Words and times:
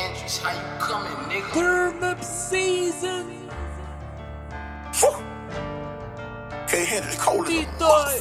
Hendrix, 0.00 0.38
how 0.38 0.52
you 0.56 0.78
coming, 0.80 1.12
nigga? 1.28 1.52
Turn 1.52 2.02
up 2.02 2.24
season. 2.24 3.50
Can't 6.68 6.88
handle 6.88 7.10
the 7.10 7.16
cold 7.18 7.46
as 7.46 7.52
a 7.52 7.66
Detoy. 7.66 8.14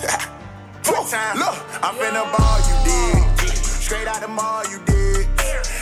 Look, 1.38 1.58
I'm 1.84 1.94
finna 1.94 2.24
ball, 2.34 2.58
you 2.66 2.76
did. 2.90 3.56
Straight 3.56 4.08
out 4.08 4.20
the 4.20 4.28
mall, 4.28 4.64
you 4.68 4.80
did. 4.84 5.28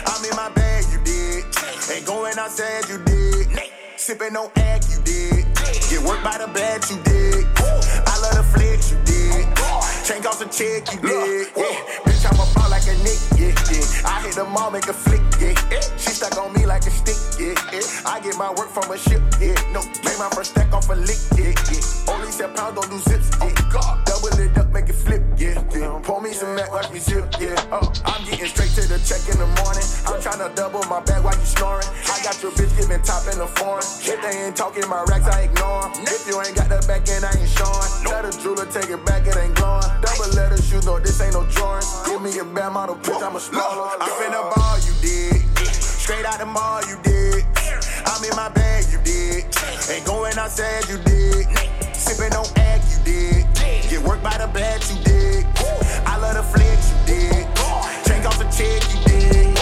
I'm 0.04 0.22
in 0.24 0.36
my 0.36 0.50
bag, 0.50 0.84
you 0.92 0.98
did. 1.04 1.44
Ain't 1.90 2.04
going 2.04 2.36
outside, 2.38 2.86
you 2.88 2.98
did. 3.04 3.48
Sipping 3.96 4.34
no 4.34 4.52
egg, 4.56 4.82
you 4.90 5.00
did. 5.04 5.46
Get 5.88 6.02
worked 6.02 6.22
by 6.24 6.36
the 6.36 6.48
bag, 6.52 6.84
you 6.90 6.98
did. 7.02 7.46
I 7.56 8.18
love 8.20 8.36
the 8.36 8.44
flex, 8.52 8.90
you 8.92 8.98
did. 9.06 9.46
Chain 10.04 10.26
off 10.26 10.42
a 10.42 10.48
check, 10.50 10.92
you 10.92 11.00
did. 11.00 11.48
Yeah. 11.56 12.07
Nick, 13.04 13.18
yeah, 13.38 13.54
yeah. 13.70 14.08
I 14.08 14.22
hit 14.22 14.34
the 14.34 14.44
mall, 14.44 14.70
make 14.70 14.88
a 14.88 14.92
flick, 14.92 15.22
yeah. 15.40 15.54
yeah. 15.70 15.80
She 15.96 16.10
stuck 16.10 16.36
on 16.38 16.52
me 16.52 16.66
like 16.66 16.86
a 16.86 16.90
stick, 16.90 17.16
yeah, 17.38 17.54
yeah. 17.72 17.82
I 18.06 18.20
get 18.20 18.36
my 18.36 18.50
work 18.50 18.68
from 18.70 18.90
a 18.90 18.98
ship, 18.98 19.22
yeah. 19.40 19.54
No, 19.72 19.82
make 20.04 20.18
my 20.18 20.28
first 20.34 20.52
stack 20.52 20.72
off 20.72 20.88
a 20.88 20.94
lick, 20.94 21.18
yeah, 21.36 21.52
yeah. 21.70 22.12
Only 22.12 22.30
set 22.32 22.54
pounds, 22.54 22.74
don't 22.80 22.90
do 22.90 22.98
zips, 22.98 23.30
yeah. 23.40 23.50
Oh, 23.50 23.68
God, 23.72 24.07
double 24.38 24.50
it 24.50 24.58
up, 24.58 24.72
make 24.72 24.88
it 24.88 24.94
flip, 24.94 25.22
yeah, 25.36 25.62
yeah. 25.74 26.00
Pour 26.02 26.20
me 26.20 26.32
some 26.32 26.54
Mac, 26.54 26.70
watch 26.72 26.90
me 26.92 26.98
sip, 26.98 27.24
yeah. 27.40 27.56
Oh, 27.72 27.92
I'm 28.04 28.24
getting 28.24 28.46
straight 28.46 28.70
to 28.78 28.86
the 28.86 28.98
check 29.02 29.22
in 29.26 29.38
the 29.38 29.46
morning. 29.62 29.86
I'm 30.06 30.20
tryna 30.22 30.54
double 30.54 30.82
my 30.84 31.00
bag 31.02 31.24
while 31.24 31.34
you 31.34 31.44
snoring. 31.44 31.86
I 32.06 32.22
got 32.22 32.40
your 32.42 32.52
bitch 32.52 32.70
giving 32.78 33.02
top 33.02 33.26
in 33.32 33.38
the 33.38 33.46
foreign. 33.58 33.82
If 33.82 34.18
they 34.22 34.46
ain't 34.46 34.56
talking 34.56 34.86
my 34.88 35.02
racks, 35.08 35.26
I 35.26 35.50
ignore 35.50 35.86
'em. 35.86 35.92
If 36.06 36.26
you 36.26 36.40
ain't 36.40 36.54
got 36.54 36.68
the 36.68 36.80
back 36.86 37.08
end, 37.08 37.24
I 37.24 37.32
ain't 37.34 37.50
showing. 37.50 37.90
Let 38.06 38.24
a 38.24 38.32
jeweler 38.38 38.66
take 38.66 38.90
it 38.90 39.04
back, 39.04 39.26
it 39.26 39.36
ain't 39.36 39.54
glowing. 39.56 39.90
Double 40.02 40.30
letter 40.34 40.60
shoes, 40.62 40.86
no, 40.86 40.98
this 40.98 41.20
ain't 41.20 41.34
no 41.34 41.44
drawing. 41.54 41.84
Give 42.06 42.22
me 42.22 42.38
a 42.38 42.44
bad 42.44 42.72
model, 42.72 42.96
bitch, 42.96 43.22
I'm 43.22 43.36
a 43.36 43.40
smaller. 43.40 43.90
I'm 44.00 44.10
finna 44.18 44.42
ball, 44.54 44.78
you 44.86 44.94
did. 45.02 45.42
Straight 45.72 46.24
out 46.24 46.38
the 46.38 46.46
mall, 46.46 46.80
you 46.86 46.96
did. 47.02 47.44
I'm 48.06 48.22
in 48.24 48.34
my 48.36 48.48
bag, 48.48 48.84
you 48.92 48.98
did. 49.02 49.44
Ain't 49.90 50.04
going 50.06 50.36
outside, 50.38 50.88
you 50.88 50.98
did. 50.98 51.46
Sipping 51.92 52.34
on 52.34 52.46
egg, 52.56 52.80
you 52.92 52.98
did. 53.04 53.37
Get 53.88 54.02
worked 54.02 54.22
by 54.22 54.36
the 54.36 54.46
bad, 54.48 54.84
you 54.90 55.02
dig. 55.02 55.46
I 56.04 56.18
love 56.18 56.34
the 56.36 56.42
flex 56.42 56.92
you 56.92 56.98
dig. 57.06 57.46
Take 58.04 58.26
off 58.26 58.36
the 58.36 58.44
check 58.52 58.84
you 58.92 59.00
dig. 59.08 59.56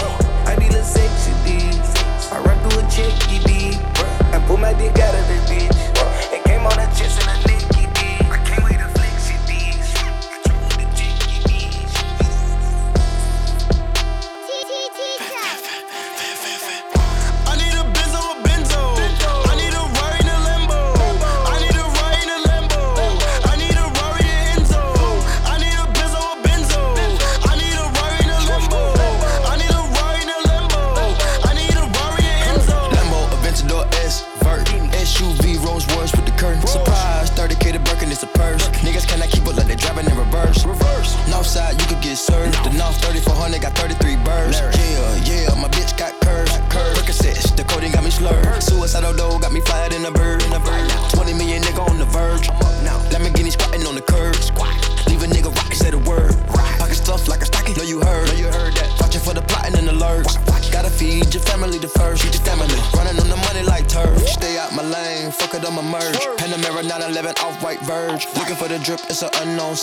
I 0.45 0.53
be 0.59 0.67
a 0.67 0.83
sexy, 0.83 1.31
dig. 1.47 1.79
I 2.33 2.43
run 2.43 2.59
through 2.67 2.83
a 2.83 2.89
check 2.91 3.15
you 3.31 3.39
dig. 3.47 3.79
I 4.35 4.43
pull 4.45 4.57
my 4.57 4.73
dick 4.73 4.99
out 4.99 5.15
of 5.15 5.27
the 5.29 5.36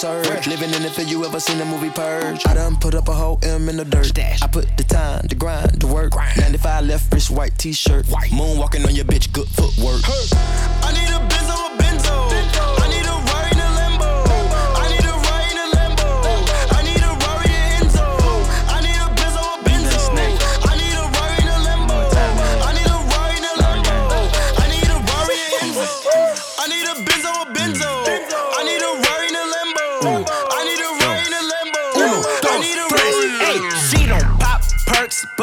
Living 0.05 0.75
in 0.75 0.83
the 0.83 0.91
field, 0.95 1.09
you 1.09 1.25
ever 1.25 1.41
seen 1.41 1.57
the 1.57 1.65
movie 1.65 1.89
Purge? 1.89 2.47
I 2.47 2.53
done 2.53 2.77
put 2.77 2.95
up 2.95 3.09
a 3.09 3.13
whole 3.15 3.39
M 3.43 3.71
in 3.71 3.79
the 3.79 3.87
dirt. 3.87 4.13
I 4.19 4.47
put 4.47 4.77
the 4.77 4.85
time, 4.85 5.27
the 5.29 5.35
grind, 5.35 5.81
the 5.81 5.87
work. 5.87 6.13
95 6.15 6.85
left 6.85 7.11
wrist, 7.11 7.31
white 7.31 7.57
t-shirt. 7.57 8.05
Moonwalking 8.05 8.87
on 8.87 8.95
your 8.95 9.07
bitch, 9.07 9.33
good 9.33 9.49
footwork. 9.49 10.03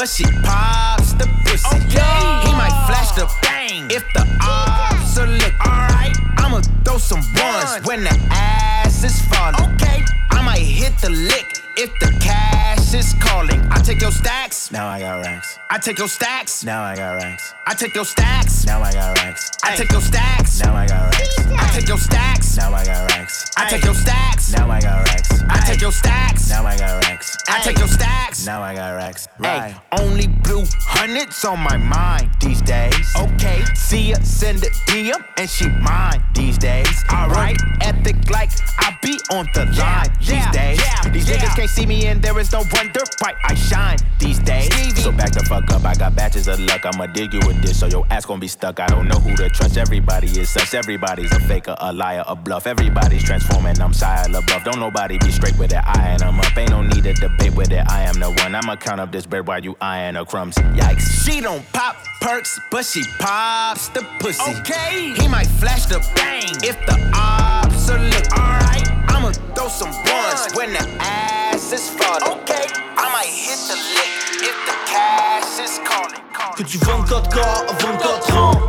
But 0.01 0.09
she 0.09 0.23
pops 0.41 1.13
the 1.13 1.27
pussy. 1.45 1.77
He 1.77 2.51
might 2.57 2.73
flash 2.89 3.11
the 3.11 3.31
bang 3.43 3.85
if 3.91 4.03
the 4.15 4.25
ops 4.41 5.15
are 5.19 5.27
looking. 5.27 5.53
Alright, 5.61 6.17
I'ma 6.37 6.61
throw 6.83 6.97
some 6.97 7.21
ones 7.37 7.85
when 7.85 8.03
the 8.03 8.17
ass 8.31 9.03
is 9.03 9.21
falling. 9.29 9.75
Okay, 9.75 10.03
I 10.31 10.41
might 10.41 10.65
hit 10.65 10.97
the 11.01 11.11
lick 11.11 11.61
if 11.77 11.91
the 11.99 12.17
cash 12.19 12.95
is 12.95 13.13
calling. 13.21 13.61
I 13.69 13.79
take 13.83 14.01
your 14.01 14.09
stacks, 14.09 14.71
now 14.71 14.87
I 14.87 14.99
got 15.01 15.23
racks. 15.23 15.59
I 15.69 15.77
take 15.77 15.99
your 15.99 16.07
stacks, 16.07 16.63
now 16.63 16.81
I 16.81 16.95
got 16.95 17.17
racks. 17.17 17.53
I 17.67 17.75
take 17.75 17.93
your 17.93 18.05
stacks, 18.05 18.65
now 18.65 18.81
I 18.81 18.91
got 18.93 19.17
racks. 19.17 19.51
I 19.63 19.75
take 19.75 19.91
your 19.91 20.01
stacks, 20.01 20.59
now 20.59 20.73
I 20.73 20.87
got 20.87 21.13
racks. 21.13 21.45
I 21.55 21.69
take 21.75 21.87
your 21.87 21.99
stacks, 21.99 22.57
now 22.57 22.73
I 22.73 22.85
got 22.85 23.07
racks. 23.07 23.51
I 23.55 23.69
take 23.69 23.85
your 23.85 23.93
stacks, 23.93 24.51
now 24.51 24.67
I 24.71 24.81
got 24.81 25.05
racks. 25.05 25.43
I 25.47 25.59
take 25.67 25.81
your 25.81 25.91
stacks, 25.91 26.49
now 26.49 26.65
I 26.65 26.75
got 26.75 27.03
racks. 27.03 27.40
I 27.51 27.59
take 27.59 27.79
your 27.79 27.87
stacks, 27.87 28.45
now 28.45 28.61
I 28.61 28.73
got 28.73 28.95
racks. 28.95 29.27
Hey, 29.41 29.75
only 29.99 30.27
blue 30.27 30.63
hundreds 30.79 31.43
on 31.43 31.59
my 31.59 31.75
mind 31.75 32.29
these 32.39 32.61
days. 32.61 33.13
Okay, 33.19 33.61
see 33.75 34.11
ya, 34.11 34.17
send 34.23 34.59
a 34.63 34.69
DM 34.87 35.21
and 35.37 35.49
she 35.49 35.67
mine 35.67 36.23
these 36.33 36.57
days. 36.57 37.03
Alright, 37.11 37.57
epic 37.81 38.29
like 38.29 38.51
I 38.79 38.97
be 39.01 39.19
on 39.31 39.47
the 39.53 39.65
line 39.77 40.09
these 40.19 40.49
days. 40.51 40.79
Yeah, 40.79 41.09
These 41.11 41.27
niggas 41.27 41.55
can't 41.57 41.69
see 41.69 41.85
me 41.85 42.07
and 42.07 42.21
there 42.21 42.39
is 42.39 42.53
no 42.53 42.63
wonder 42.71 43.01
why 43.19 43.33
I 43.43 43.53
shine 43.55 43.97
these 44.17 44.39
days. 44.39 44.69
So 45.03 45.11
back 45.11 45.33
the 45.33 45.43
fuck 45.43 45.69
up, 45.71 45.83
I 45.83 45.93
got 45.95 46.15
batches 46.15 46.47
of 46.47 46.59
luck. 46.61 46.85
I'ma 46.85 47.07
dig 47.07 47.33
you 47.33 47.41
with 47.45 47.61
this, 47.61 47.79
so 47.79 47.87
your 47.87 48.05
ass 48.11 48.25
gon' 48.25 48.39
be 48.39 48.47
stuck. 48.47 48.79
I 48.79 48.87
don't 48.87 49.09
know 49.09 49.19
who 49.19 49.35
to 49.35 49.49
trust. 49.49 49.75
Everybody 49.75 50.27
is 50.27 50.49
such. 50.49 50.73
Everybody's 50.73 51.31
a 51.33 51.39
faker, 51.41 51.75
a 51.79 51.91
liar, 51.91 52.23
a 52.27 52.35
bluff. 52.35 52.65
Everybody's 52.65 53.23
transforming. 53.23 53.81
I'm 53.81 53.91
Shia 53.91 54.27
LaBeouf. 54.27 54.63
Don't 54.63 54.79
nobody 54.79 55.17
be 55.17 55.31
straight 55.31 55.57
with 55.57 55.71
their 55.71 55.83
eye, 55.85 56.11
and 56.13 56.21
I'm 56.21 56.39
up. 56.39 56.57
Ain't 56.57 56.69
no 56.69 56.81
need 56.81 57.03
to 57.03 57.13
debate 57.13 57.40
with 57.49 57.71
it. 57.71 57.83
I 57.89 58.03
am 58.03 58.19
the 58.19 58.29
one. 58.29 58.55
I'ma 58.55 58.75
count 58.75 58.99
up 58.99 59.11
this 59.11 59.25
bread 59.25 59.47
while 59.47 59.59
you 59.59 59.75
eyeing 59.81 60.15
her 60.15 60.25
crumbs. 60.25 60.55
Yikes. 60.55 61.25
She 61.25 61.41
don't 61.41 61.63
pop 61.73 61.95
perks, 62.21 62.59
but 62.69 62.85
she 62.85 63.03
pops 63.19 63.89
the 63.89 64.05
pussy. 64.19 64.51
Okay. 64.59 65.13
He 65.15 65.27
might 65.27 65.47
flash 65.47 65.85
the 65.85 65.99
bang 66.15 66.55
if 66.63 66.77
the 66.85 66.97
ops 67.15 67.89
are 67.89 67.99
looking. 67.99 68.33
Alright. 68.33 68.87
I'ma 69.09 69.31
throw 69.55 69.67
some 69.67 69.89
ones 69.89 70.53
when 70.55 70.73
the 70.73 70.85
ass 71.01 71.71
is 71.73 71.89
falling. 71.89 72.41
Okay. 72.41 72.65
I 72.97 73.09
might 73.11 73.31
hit 73.31 73.59
the 73.67 73.75
lick 73.75 74.11
if 74.49 74.57
the 74.67 74.75
cash 74.85 75.59
is 75.59 75.79
calling. 75.85 76.21
Que 76.55 76.63
tu 76.63 76.77
24K 76.79 77.39
à 77.39 77.73
24 77.73 78.37
ans 78.37 78.61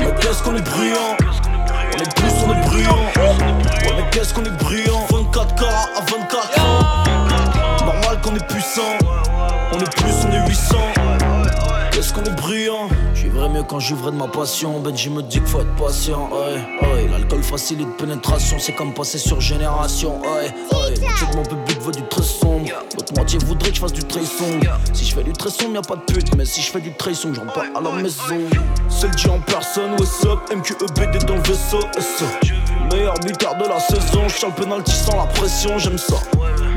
Mais 0.00 0.12
qu'est-ce 0.20 0.42
qu'on 0.42 0.56
est 0.56 0.62
brillant 0.62 1.16
On 1.94 1.98
est 1.98 2.14
plus, 2.14 2.32
on 2.46 2.52
est 2.52 2.66
brillant 2.68 2.98
Ouais 3.16 3.94
mais 3.96 4.10
qu'est-ce 4.10 4.34
qu'on 4.34 4.44
est 4.44 4.62
brillant 4.62 4.87
mieux 13.58 13.64
quand 13.64 13.80
j'ouvrais 13.80 14.10
de 14.10 14.16
ma 14.16 14.28
passion. 14.28 14.80
Benji 14.80 15.10
me 15.10 15.22
dit 15.22 15.38
qu'il 15.38 15.46
faut 15.46 15.60
être 15.60 15.74
patient 15.76 16.28
ouais, 16.30 16.88
ouais. 16.88 17.08
L'alcool 17.08 17.42
facilite 17.42 17.96
pénétration 17.96 18.56
C'est 18.58 18.72
comme 18.72 18.94
passer 18.94 19.18
sur 19.18 19.40
génération 19.40 20.20
ouais, 20.20 20.54
ouais. 20.72 20.94
Check 20.94 21.34
mon 21.34 21.42
public 21.42 21.80
veut 21.80 21.92
du 21.92 22.02
très 22.08 22.22
sombre. 22.22 22.68
L'autre 22.94 23.12
moitié 23.14 23.38
voudrait 23.44 23.70
que 23.70 23.76
je 23.76 23.80
fasse 23.80 23.92
du 23.92 24.04
très 24.04 24.24
sombre. 24.24 24.66
Si 24.92 25.04
je 25.04 25.14
fais 25.14 25.22
du 25.22 25.32
très 25.32 25.50
sombre 25.50 25.74
y'a 25.74 25.82
pas 25.82 25.96
de 25.96 26.12
pute. 26.12 26.34
Mais 26.36 26.44
si 26.44 26.62
je 26.62 26.70
fais 26.70 26.80
du 26.80 26.92
très 26.92 27.14
sombre 27.14 27.34
j'entre 27.34 27.52
pas 27.52 27.64
à 27.74 27.80
la 27.80 27.90
maison. 28.02 28.22
C'est 28.88 29.08
le 29.12 29.18
G 29.18 29.28
en 29.30 29.40
personne 29.40 29.92
what's 29.92 30.24
up 30.24 30.38
MQEBD 30.54 31.24
dans 31.26 31.36
le 31.36 31.42
vaisseau 31.42 31.80
Meilleur 32.92 33.14
buteur 33.20 33.56
de 33.56 33.68
la 33.68 33.80
saison 33.80 34.28
Je 34.28 34.46
le 34.46 34.52
penalty 34.52 34.92
sans 34.92 35.16
la 35.16 35.26
pression 35.26 35.78
j'aime 35.78 35.98
ça 35.98 36.16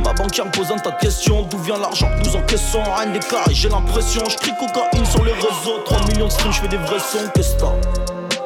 Ma 0.03 0.13
banquière 0.13 0.45
me 0.45 0.51
pose 0.51 0.71
un 0.71 0.77
tas 0.77 0.91
de 0.91 0.99
questions. 0.99 1.43
D'où 1.43 1.57
vient 1.59 1.77
l'argent 1.77 2.07
que 2.09 2.27
nous 2.27 2.35
encaissons? 2.35 2.83
Rien 2.83 3.11
déclaré, 3.11 3.53
j'ai 3.53 3.69
l'impression. 3.69 4.23
Je 4.27 4.37
crie 4.37 4.53
cocaïne 4.59 5.05
sur 5.05 5.23
les 5.23 5.33
réseaux. 5.33 5.79
3 5.85 5.99
millions 6.07 6.27
de 6.27 6.31
streams, 6.31 6.53
je 6.53 6.61
fais 6.61 6.67
des 6.67 6.77
vrais 6.77 6.99
sons. 6.99 7.29
Qu'est-ce 7.33 7.55
que 7.55 7.65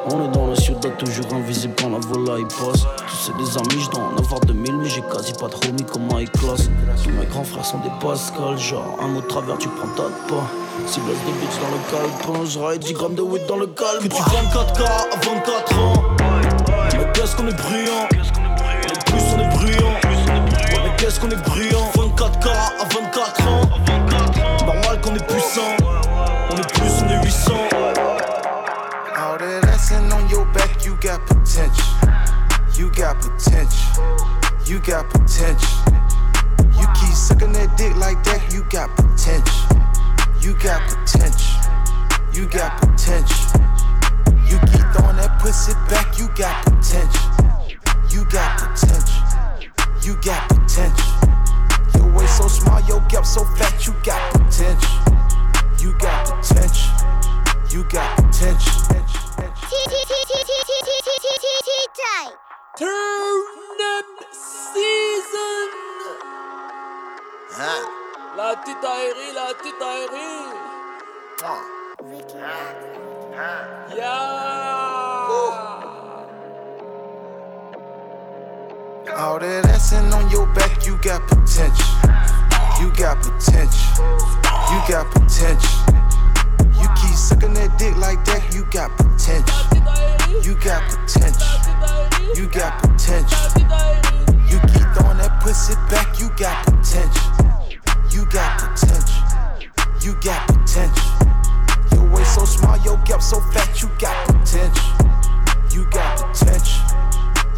on 0.08 0.24
est 0.24 0.28
dans 0.28 0.46
la 0.46 0.54
ciudad, 0.54 0.96
toujours 0.98 1.34
invisible 1.34 1.74
quand 1.80 1.90
la 1.90 1.98
volaille 1.98 2.44
passe. 2.44 2.82
Tous 2.82 3.26
c'est 3.26 3.36
des 3.36 3.58
amis, 3.58 3.82
je 3.82 3.90
dois 3.90 4.04
en 4.04 4.16
avoir 4.16 4.38
2000, 4.40 4.76
mais 4.76 4.88
j'ai 4.88 5.02
quasi 5.02 5.32
pas 5.32 5.48
de 5.48 5.54
homies 5.68 5.84
comme 5.84 6.02
my 6.02 6.24
class. 6.26 6.70
Tous 7.02 7.10
mes 7.10 7.26
grands 7.26 7.42
frères 7.42 7.64
sont 7.64 7.78
des 7.78 7.90
Pascal, 8.00 8.56
genre 8.56 8.96
un 9.02 9.08
mot 9.08 9.20
de 9.20 9.26
travers, 9.26 9.58
tu 9.58 9.68
prends 9.68 9.88
ta 9.96 10.04
pas. 10.28 10.46
Si 10.86 11.00
blesse 11.00 11.18
de 11.26 11.32
bitch 11.40 11.58
dans 11.60 11.72
le 11.74 11.80
calepin, 11.90 12.44
je 12.44 12.78
10 12.78 12.92
grammes 12.92 13.14
de 13.16 13.22
weed 13.22 13.46
dans 13.48 13.56
le 13.56 13.66
calme. 13.66 13.98
Que 14.00 14.06
tu 14.06 14.22
24K 14.22 14.84
à 14.84 15.16
24 15.24 15.78
ans, 15.80 16.04
mais 16.92 17.12
qu'est-ce 17.12 17.34
qu'on 17.34 17.48
est 17.48 17.56
brillant. 17.56 18.06
On 18.12 19.10
plus, 19.10 19.22
on 19.34 19.40
est 19.40 19.56
brillant. 19.56 20.05
Qu'est-ce 20.96 21.20
qu'on 21.20 21.30
est 21.30 21.48
brillant. 21.48 21.90
24K 21.94 22.48
à 22.48 22.84
24 22.94 23.48
ans, 23.48 23.60
normal 24.64 25.00
qu'on 25.00 25.14
est 25.14 25.26
puissant. 25.26 25.76
On 26.50 26.56
est 26.56 26.72
plus, 26.72 27.02
on 27.02 27.08
est 27.10 27.24
800. 27.24 27.54
You 30.86 30.96
got 31.00 31.26
potential. 31.26 31.84
You 32.76 32.90
got 32.90 33.20
potential. 33.20 34.06
You 34.66 34.80
got 34.80 35.10
potential. 35.10 35.68
You 36.78 36.86
keep 36.94 37.14
sucking 37.14 37.52
that 37.52 37.76
dick 37.76 37.94
like 37.96 38.22
that. 38.24 38.52
You 38.52 38.64
got 38.70 38.94
potential. 38.96 39.66
You 40.40 40.54
got 40.62 40.82
potential. 40.88 41.60
You 42.32 42.46
got 42.48 42.80
potential. 42.80 43.60
You 44.48 44.58
keep 44.70 44.86
throwing 44.94 45.16
that 45.16 45.38
pussy 45.40 45.74
back. 45.90 46.18
You 46.18 46.28
got 46.36 46.64
potential. 46.64 47.30
You 48.10 48.24
got 48.30 48.58
potential. 48.58 49.15
You 50.06 50.14
got 50.22 50.48
potential. 50.48 51.18
Your 51.96 52.06
waist 52.12 52.36
so 52.38 52.46
small, 52.46 52.80
your 52.86 53.00
gap 53.08 53.26
so 53.26 53.44
fat. 53.58 53.84
You 53.84 53.92
got 54.04 54.22
potential. 54.34 55.02
You 55.80 55.98
got 55.98 56.26
potential. 56.26 56.94
You 57.70 57.82
got 57.90 58.16
potential. 58.16 58.72
Turn 62.78 63.80
up 63.82 64.04
season. 64.30 65.70
Huh? 67.50 67.82
La 68.36 68.54
petite 68.62 68.84
aérie, 68.84 69.32
la 69.34 69.54
petite 69.54 69.82
aérie. 69.82 70.54
Oh. 71.42 71.62
Yeah. 73.96 74.95
All 79.14 79.38
that 79.38 79.64
assing 79.66 80.12
on 80.12 80.28
your 80.30 80.46
back, 80.52 80.84
you 80.84 80.98
got 80.98 81.22
potential. 81.28 81.86
You 82.80 82.90
got 82.98 83.22
potential. 83.22 83.86
You 84.66 84.78
got 84.90 85.06
potential. 85.14 85.78
You 86.74 86.88
keep 86.98 87.14
sucking 87.14 87.54
that 87.54 87.78
dick 87.78 87.96
like 87.96 88.24
that, 88.26 88.42
you 88.52 88.66
got 88.74 88.90
potential. 88.98 89.62
You 90.42 90.58
got 90.58 90.82
potential. 90.90 91.46
You 92.34 92.50
got 92.50 92.82
potential. 92.82 93.38
You 94.50 94.58
keep 94.74 94.86
throwing 94.98 95.18
that 95.22 95.38
pussy 95.40 95.74
back, 95.88 96.18
you 96.18 96.28
got 96.36 96.66
potential. 96.66 97.30
You 98.10 98.26
got 98.26 98.58
potential. 98.58 99.22
You 100.02 100.18
got 100.20 100.48
potential. 100.48 101.06
Your 101.92 102.10
waist 102.10 102.34
so 102.34 102.44
small, 102.44 102.76
your 102.82 102.98
gap 103.06 103.22
so 103.22 103.40
fat, 103.54 103.70
you 103.80 103.88
got 104.00 104.18
potential. 104.26 104.90
You 105.70 105.88
got 105.90 106.18
potential. 106.18 106.82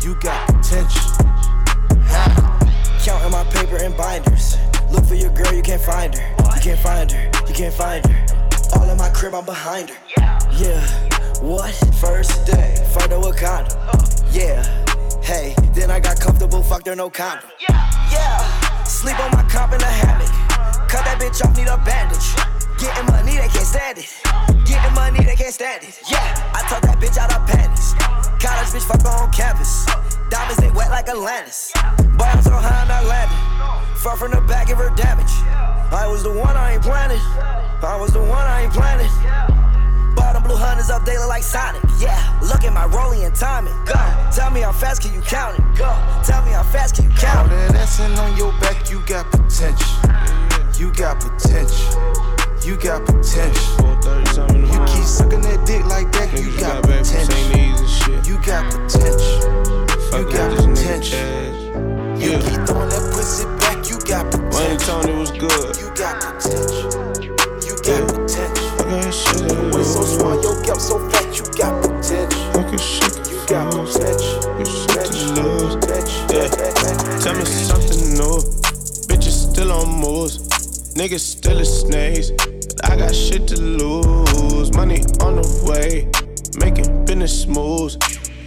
You 0.00 0.14
got 0.20 0.46
potential. 0.46 1.37
Counting 3.04 3.30
my 3.30 3.44
paper 3.52 3.76
and 3.76 3.96
binders. 3.96 4.56
Look 4.90 5.04
for 5.06 5.14
your 5.14 5.30
girl, 5.30 5.52
you 5.54 5.62
can't 5.62 5.80
find 5.80 6.14
her. 6.14 6.34
You 6.54 6.60
can't 6.60 6.78
find 6.80 7.10
her. 7.10 7.30
You 7.46 7.54
can't 7.54 7.74
find 7.74 8.04
her. 8.06 8.26
All 8.74 8.88
in 8.88 8.96
my 8.96 9.08
crib, 9.10 9.34
I'm 9.34 9.44
behind 9.44 9.90
her. 9.90 9.96
Yeah, 10.52 10.80
what? 11.40 11.72
First 12.00 12.46
day, 12.46 12.74
further 12.92 13.16
Wakanda. 13.16 13.72
Yeah, 14.32 14.62
hey, 15.22 15.54
then 15.72 15.90
I 15.90 16.00
got 16.00 16.20
comfortable, 16.20 16.62
fucked 16.62 16.86
her, 16.86 16.96
no 16.96 17.08
condom. 17.10 17.48
Yeah, 17.60 17.90
yeah. 18.12 18.84
sleep 18.84 19.18
on 19.20 19.30
my 19.32 19.42
cop 19.44 19.72
in 19.72 19.80
a 19.80 19.86
hammock. 19.86 20.28
Cut 20.88 21.04
that 21.04 21.18
bitch 21.20 21.44
off, 21.44 21.56
need 21.56 21.68
a 21.68 21.76
bandage. 21.78 22.34
Getting 22.78 23.06
money, 23.06 23.36
they 23.36 23.48
can't 23.48 23.66
stand 23.66 23.98
it. 23.98 24.08
Getting 24.64 24.94
money, 24.94 25.24
they 25.24 25.36
can't 25.36 25.52
stand 25.52 25.82
it. 25.82 26.00
Yeah, 26.10 26.52
I 26.54 26.60
took 26.68 26.82
that 26.82 26.98
bitch 26.98 27.16
out 27.18 27.34
of 27.34 27.46
panties. 27.46 27.94
College 28.40 28.68
bitch, 28.68 28.86
fuck 28.86 29.04
on 29.04 29.32
campus. 29.32 29.86
Diamonds, 30.30 30.60
they 30.60 30.70
wet 30.70 30.90
like 30.90 31.08
Atlantis. 31.08 31.72
Boy, 32.16 32.24
I'm 32.24 32.42
so 32.42 32.50
high, 32.52 32.82
I'm 32.82 32.88
not 32.88 33.04
landing. 33.04 33.38
Far 33.96 34.16
from 34.16 34.32
the 34.32 34.40
back, 34.42 34.68
give 34.68 34.78
her 34.78 34.94
damage. 34.94 35.32
I 35.90 36.06
was 36.06 36.22
the 36.22 36.30
one 36.30 36.56
I 36.56 36.74
ain't 36.74 36.82
planning. 36.82 37.20
I 37.80 37.96
was 37.98 38.12
the 38.12 38.20
one 38.20 38.46
I 38.46 38.62
ain't 38.62 38.72
planning. 38.72 39.10
Bottom 40.14 40.42
blue 40.42 40.56
hunters 40.56 40.90
up 40.90 41.04
daily 41.06 41.26
like 41.26 41.42
Sonic. 41.42 41.82
Yeah, 41.98 42.18
look 42.42 42.64
at 42.64 42.72
my 42.72 42.86
rolling 42.86 43.24
and 43.24 43.34
timing. 43.34 43.72
Go. 43.86 43.94
Tell 44.34 44.50
me 44.50 44.60
how 44.60 44.72
fast 44.72 45.00
can 45.00 45.14
you 45.14 45.22
count 45.22 45.58
it? 45.58 45.64
Go. 45.78 45.88
Tell 46.24 46.44
me 46.44 46.52
how 46.52 46.62
fast 46.64 46.96
can 46.96 47.04
you 47.04 47.16
count 47.16 47.50
it? 47.50 47.54
All 47.54 47.72
that 47.72 47.74
assing 47.74 48.18
on 48.18 48.36
your 48.36 48.52
back, 48.60 48.90
you 48.90 49.00
got 49.06 49.30
potential. 49.30 49.88
You 50.76 50.92
got 50.92 51.20
potential. 51.20 51.88
You 52.66 52.76
got 52.76 53.06
potential. 53.06 53.88
You 54.52 54.78
keep 54.84 55.06
sucking 55.06 55.40
that 55.42 55.64
dick 55.64 55.84
like 55.86 56.12
that, 56.12 56.32
you 56.34 56.52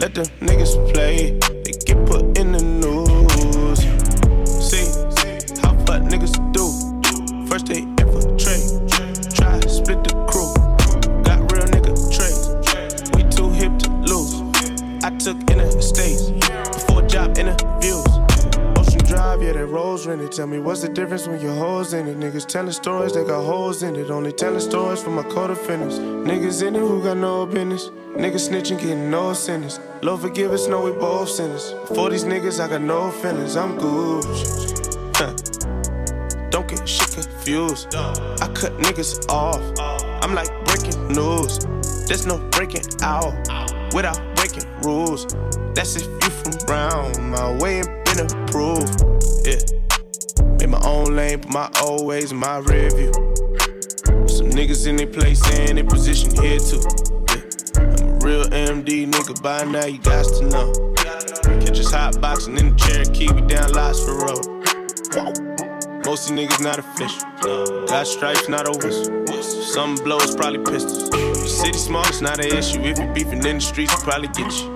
Let 0.01 0.15
the 0.15 0.30
what's 20.63 20.81
the 20.81 20.89
difference 20.89 21.27
when 21.27 21.39
your 21.41 21.55
hoes 21.55 21.93
in 21.93 22.07
it? 22.07 22.17
Niggas 22.19 22.45
telling 22.45 22.71
stories, 22.71 23.13
they 23.13 23.23
got 23.23 23.43
holes 23.43 23.83
in 23.83 23.95
it. 23.95 24.09
Only 24.09 24.31
telling 24.31 24.59
stories 24.59 25.01
for 25.01 25.09
my 25.09 25.23
co-defendants. 25.23 25.97
Niggas 25.97 26.65
in 26.65 26.75
it 26.75 26.79
who 26.79 27.01
got 27.03 27.17
no 27.17 27.45
business. 27.45 27.89
Niggas 28.15 28.49
snitching, 28.49 28.79
getting 28.79 29.09
no 29.09 29.33
sentence. 29.33 29.79
Lord 30.01 30.21
forgive 30.21 30.51
us, 30.51 30.67
know 30.67 30.81
we 30.81 30.91
both 30.91 31.29
sinners. 31.29 31.73
For 31.87 32.09
these 32.09 32.23
niggas, 32.25 32.59
I 32.59 32.67
got 32.67 32.81
no 32.81 33.11
feelings. 33.11 33.55
I'm 33.55 33.77
good. 33.77 34.23
Don't 36.51 36.67
get 36.67 36.87
shit 36.87 37.11
confused. 37.11 37.95
I 37.95 38.51
cut 38.53 38.73
niggas 38.79 39.29
off. 39.29 39.61
I'm 40.23 40.35
like 40.35 40.49
breaking 40.65 41.07
news. 41.09 41.59
There's 42.07 42.25
no 42.25 42.37
breaking 42.49 42.83
out 43.01 43.33
without 43.93 44.19
breaking 44.35 44.65
rules. 44.81 45.25
That's 45.73 45.95
if 45.95 46.03
you 46.03 46.29
from 46.29 46.53
round 46.67 47.31
my 47.31 47.57
way 47.57 47.79
and 47.79 47.87
been 48.05 48.25
approved. 48.25 49.03
Yeah. 49.45 49.80
My 50.71 50.79
own 50.85 51.17
lane, 51.17 51.41
put 51.41 51.51
my 51.51 51.69
old 51.81 52.05
ways 52.05 52.31
in 52.31 52.37
my 52.37 52.59
rear 52.59 52.89
view. 52.91 53.11
Some 54.25 54.49
niggas 54.51 54.87
in 54.87 54.95
their 54.95 55.05
place 55.05 55.45
and 55.59 55.77
in 55.77 55.85
position 55.85 56.31
here 56.41 56.59
too. 56.59 56.79
Yeah. 57.27 57.91
I'm 57.99 58.09
a 58.09 58.19
real 58.23 58.45
MD 58.45 59.05
nigga 59.05 59.41
by 59.43 59.65
now, 59.65 59.83
you 59.83 59.97
guys 59.97 60.31
to 60.39 60.45
know. 60.45 60.71
Catch 61.59 61.77
us 61.77 61.91
hot 61.91 62.21
boxing 62.21 62.57
in 62.57 62.69
the 62.69 62.75
Cherokee, 62.77 63.27
we 63.33 63.41
down 63.41 63.73
lots 63.73 64.01
for 64.05 64.15
road. 64.15 64.45
Most 66.05 66.29
of 66.29 66.37
niggas 66.37 66.63
not 66.63 66.79
official. 66.79 67.85
Got 67.87 68.07
stripes, 68.07 68.47
not 68.47 68.65
a 68.65 68.71
whistle. 68.71 69.27
Some 69.43 69.95
blows 69.95 70.37
probably 70.37 70.59
pistols. 70.59 71.11
City 71.59 71.77
small, 71.77 72.07
it's 72.07 72.21
not 72.21 72.39
an 72.39 72.45
issue. 72.57 72.79
If 72.79 72.97
you 72.97 73.07
beefing 73.07 73.45
in 73.45 73.57
the 73.57 73.59
streets, 73.59 73.93
we 73.93 74.03
probably 74.03 74.29
get 74.29 74.53
you. 74.61 74.71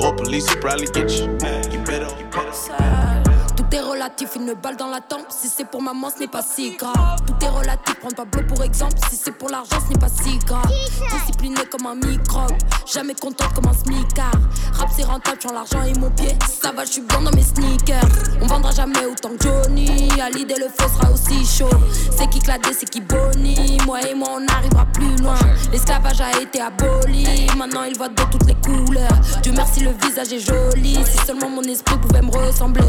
Or 0.00 0.12
police 0.12 0.52
will 0.52 0.60
probably 0.60 0.86
get 0.86 1.08
you. 1.12 1.26
You 1.70 1.84
better, 1.84 2.10
you 2.18 2.26
better. 2.32 3.25
Tout 3.56 3.64
est 3.72 3.80
relatif, 3.80 4.36
une 4.36 4.52
balle 4.54 4.76
dans 4.76 4.88
la 4.88 5.00
tempe. 5.00 5.26
Si 5.30 5.48
c'est 5.48 5.64
pour 5.64 5.80
maman, 5.82 6.08
ce 6.14 6.20
n'est 6.20 6.28
pas 6.28 6.42
si 6.42 6.76
grave. 6.76 7.18
Tout 7.26 7.34
est 7.44 7.48
relatif, 7.48 7.94
prends 8.00 8.10
pas 8.10 8.24
bleu 8.24 8.46
pour 8.46 8.62
exemple. 8.62 8.94
Si 9.10 9.16
c'est 9.16 9.32
pour 9.32 9.48
l'argent, 9.48 9.78
ce 9.84 9.92
n'est 9.92 9.98
pas 9.98 10.08
si 10.08 10.38
grave. 10.38 10.70
Discipliné 11.10 11.60
comme 11.70 11.86
un 11.86 11.94
microbe, 11.94 12.52
jamais 12.86 13.14
content 13.14 13.48
comme 13.54 13.66
un 13.68 13.72
smicard. 13.72 14.30
Rap 14.74 14.90
c'est 14.94 15.04
rentable, 15.04 15.38
j'en 15.42 15.52
l'argent 15.52 15.82
et 15.82 15.98
mon 15.98 16.10
pied. 16.10 16.36
Ça 16.62 16.72
va, 16.72 16.84
je 16.84 16.92
suis 16.92 17.02
bien 17.02 17.22
dans 17.22 17.30
mes 17.30 17.42
sneakers. 17.42 18.04
On 18.42 18.46
vendra 18.46 18.70
jamais 18.72 19.06
autant 19.06 19.30
que 19.30 19.44
Johnny. 19.44 20.08
À 20.20 20.30
l'idée, 20.30 20.56
le 20.58 20.68
feu 20.68 20.88
sera 20.92 21.10
aussi 21.10 21.44
chaud. 21.46 21.70
C'est 22.10 22.28
qui 22.28 22.40
cladé, 22.40 22.70
c'est 22.78 22.88
qui 22.88 23.00
boni. 23.00 23.78
Moi 23.86 24.00
et 24.02 24.14
moi, 24.14 24.28
on 24.38 24.46
arrivera 24.52 24.84
plus 24.86 25.16
loin. 25.16 25.38
L'esclavage 25.72 26.20
a 26.20 26.40
été 26.40 26.60
aboli. 26.60 27.46
Maintenant, 27.56 27.84
il 27.84 27.96
voit 27.96 28.08
de 28.08 28.22
toutes 28.30 28.46
les 28.46 28.56
couleurs. 28.56 29.18
Dieu 29.42 29.52
merci, 29.56 29.80
le 29.80 29.92
visage 29.92 30.32
est 30.32 30.40
joli. 30.40 30.98
Si 31.04 31.26
seulement 31.26 31.48
mon 31.48 31.62
esprit 31.62 31.96
pouvait 31.98 32.22
me 32.22 32.30
ressembler. 32.30 32.84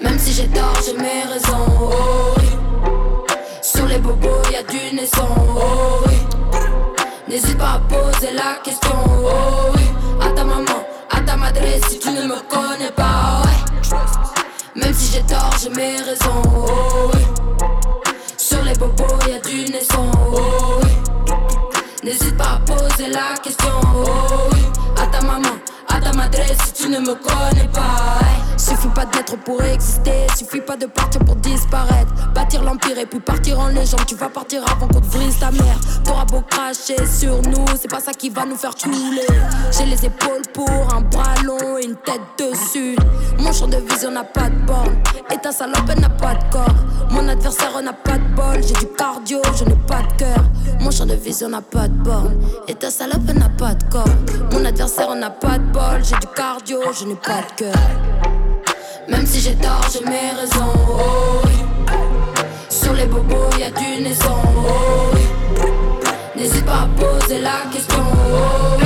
Même 0.00 0.18
si 0.18 0.32
j'ai 0.32 0.48
tort, 0.48 0.78
j'ai 0.84 0.94
mes 0.94 1.24
raisons. 1.32 1.66
Oh 1.80 2.34
oui. 2.38 2.48
Sur 3.62 3.86
les 3.86 3.98
bobos, 3.98 4.42
y 4.52 4.56
a 4.56 4.62
du 4.62 4.94
naissant. 4.94 5.28
Oh 5.56 6.04
oui. 6.06 6.16
N'hésite 7.28 7.58
pas 7.58 7.74
à 7.74 7.78
poser 7.78 8.32
la 8.32 8.54
question. 8.62 8.96
Oh 9.06 9.72
oui. 9.74 9.82
À 10.20 10.30
ta 10.30 10.44
maman, 10.44 10.80
à 11.10 11.20
ta 11.20 11.36
madre, 11.36 11.60
si 11.88 11.98
tu 11.98 12.10
ne 12.10 12.22
me 12.22 12.40
connais 12.48 12.92
pas. 12.94 13.42
Même 14.76 14.92
si 14.92 15.12
j'ai 15.12 15.22
tort, 15.22 15.54
j'ai 15.62 15.70
mes 15.70 15.96
raisons. 16.02 16.42
Oh 16.46 17.10
oui. 17.14 17.20
Sur 18.36 18.62
les 18.62 18.74
bobos, 18.74 19.18
y 19.28 19.32
a 19.32 19.40
du 19.40 19.72
naissant. 19.72 20.10
Oh 20.32 20.80
oui. 20.82 20.90
N'hésite 22.02 22.36
pas 22.36 22.56
à 22.56 22.58
poser 22.66 23.08
la 23.10 23.36
question. 23.42 23.72
Oh 23.94 24.50
oui. 24.52 24.60
À 25.00 25.06
ta 25.06 25.20
maman, 25.24 25.54
à 25.88 26.00
ta 26.00 26.12
madre, 26.12 26.38
si 26.64 26.72
tu 26.72 26.88
ne 26.88 26.98
me 26.98 27.14
connais 27.14 27.68
pas. 27.72 28.23
Suffit 28.84 28.96
pas 28.96 29.06
d'être 29.06 29.36
pour 29.38 29.62
exister, 29.62 30.26
suffit 30.36 30.60
pas 30.60 30.76
de 30.76 30.84
partir 30.84 31.18
pour 31.24 31.36
disparaître. 31.36 32.12
Bâtir 32.34 32.62
l'empire 32.62 32.98
et 32.98 33.06
puis 33.06 33.18
partir 33.18 33.58
en 33.58 33.68
légende. 33.68 34.04
Tu 34.06 34.14
vas 34.14 34.28
partir 34.28 34.62
avant 34.70 34.86
qu'on 34.88 35.00
te 35.00 35.06
brise 35.06 35.38
ta 35.38 35.50
mère. 35.50 35.78
T'auras 36.04 36.26
beau 36.26 36.42
cracher 36.42 36.98
sur 37.06 37.40
nous, 37.48 37.64
c'est 37.80 37.90
pas 37.90 38.00
ça 38.00 38.12
qui 38.12 38.28
va 38.28 38.44
nous 38.44 38.56
faire 38.56 38.74
couler. 38.74 39.26
J'ai 39.72 39.86
les 39.86 40.04
épaules 40.04 40.42
pour 40.52 40.68
un 40.94 41.00
bras 41.00 41.34
long 41.44 41.78
et 41.78 41.86
une 41.86 41.96
tête 41.96 42.20
dessus. 42.38 42.94
Mon 43.38 43.54
champ 43.54 43.68
de 43.68 43.78
vision 43.90 44.10
n'a 44.10 44.24
pas 44.24 44.50
de 44.50 44.66
borne. 44.66 44.98
Et 45.32 45.38
ta 45.38 45.50
salope 45.50 45.88
n'a 45.98 46.10
pas 46.10 46.34
de 46.34 46.44
corps. 46.52 46.84
Mon 47.10 47.26
adversaire 47.26 47.80
n'a 47.82 47.94
pas 47.94 48.18
de 48.18 48.34
bol. 48.36 48.62
J'ai 48.62 48.74
du 48.74 48.92
cardio, 48.92 49.40
je 49.56 49.64
n'ai 49.64 49.78
pas 49.88 50.02
de 50.02 50.18
cœur. 50.18 50.44
Mon 50.80 50.90
champ 50.90 51.06
de 51.06 51.14
vision 51.14 51.48
n'a 51.48 51.62
pas 51.62 51.88
de 51.88 51.94
borne. 52.02 52.38
Et 52.68 52.74
ta 52.74 52.90
salope 52.90 53.32
n'a 53.32 53.48
pas 53.48 53.72
de 53.72 53.84
corps. 53.84 54.04
Mon 54.52 54.62
adversaire 54.62 55.14
n'a 55.14 55.30
pas 55.30 55.56
de 55.56 55.72
bol. 55.72 56.02
J'ai 56.02 56.16
du 56.16 56.26
cardio, 56.36 56.80
je 56.92 57.06
n'ai 57.06 57.14
pas 57.14 57.40
de 57.40 57.64
cœur. 57.64 58.33
Même 59.08 59.26
si 59.26 59.40
j'ai 59.40 59.54
tort, 59.56 59.86
j'ai 59.92 60.04
mes 60.04 60.32
raisons. 60.40 60.72
Oh. 60.88 61.42
Sur 62.68 62.92
les 62.94 63.06
bobos, 63.06 63.50
y 63.58 63.64
a 63.64 63.70
du 63.70 64.02
naissant. 64.02 64.42
Oh. 64.56 65.14
N'hésite 66.36 66.64
pas 66.64 66.82
à 66.82 66.88
poser 66.98 67.40
la 67.40 67.70
question. 67.72 68.02
Oh. 68.02 68.83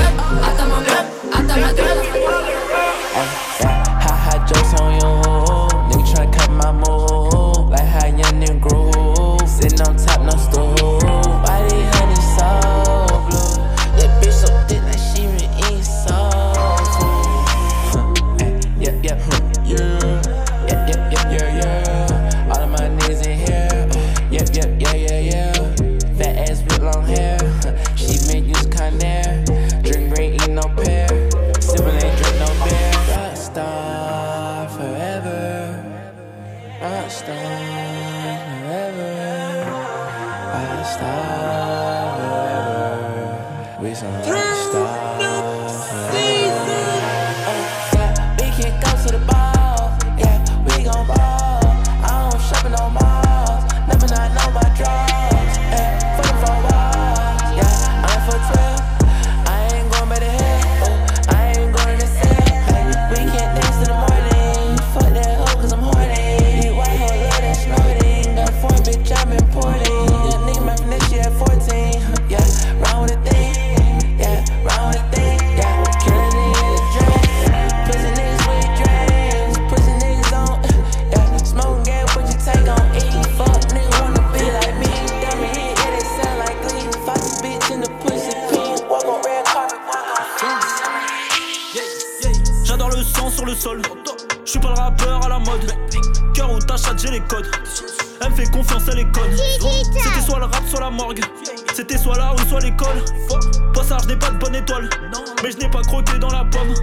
Je 105.51 105.57
n'ai 105.57 105.71
pas 105.71 105.81
croqué 105.81 106.19
dans 106.19 106.29
la 106.29 106.45
pomme. 106.45 106.75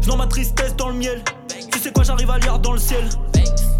Je 0.00 0.12
ma 0.12 0.26
tristesse 0.28 0.76
dans 0.76 0.88
le 0.88 0.94
miel. 0.94 1.20
Tu 1.72 1.78
sais 1.80 1.90
quoi, 1.90 2.04
j'arrive 2.04 2.30
à 2.30 2.38
lire 2.38 2.60
dans 2.60 2.72
le 2.72 2.78
ciel. 2.78 3.08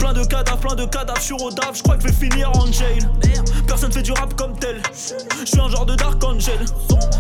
Plein 0.05 0.13
de 0.13 0.25
cadavres, 0.25 0.59
plein 0.59 0.75
de 0.75 0.85
cadavres, 0.85 1.19
suis 1.23 1.33
rodave, 1.33 1.75
je 1.75 1.83
crois 1.83 1.97
que 1.97 2.03
je 2.03 2.09
vais 2.09 2.29
finir 2.29 2.51
en 2.59 2.71
jail. 2.71 2.99
Personne 3.67 3.91
fait 3.91 4.03
du 4.03 4.13
rap 4.13 4.35
comme 4.35 4.53
tel. 4.59 4.83
Je 4.93 5.47
suis 5.47 5.59
un 5.59 5.71
genre 5.71 5.87
de 5.87 5.95
Dark 5.95 6.23
Angel. 6.23 6.59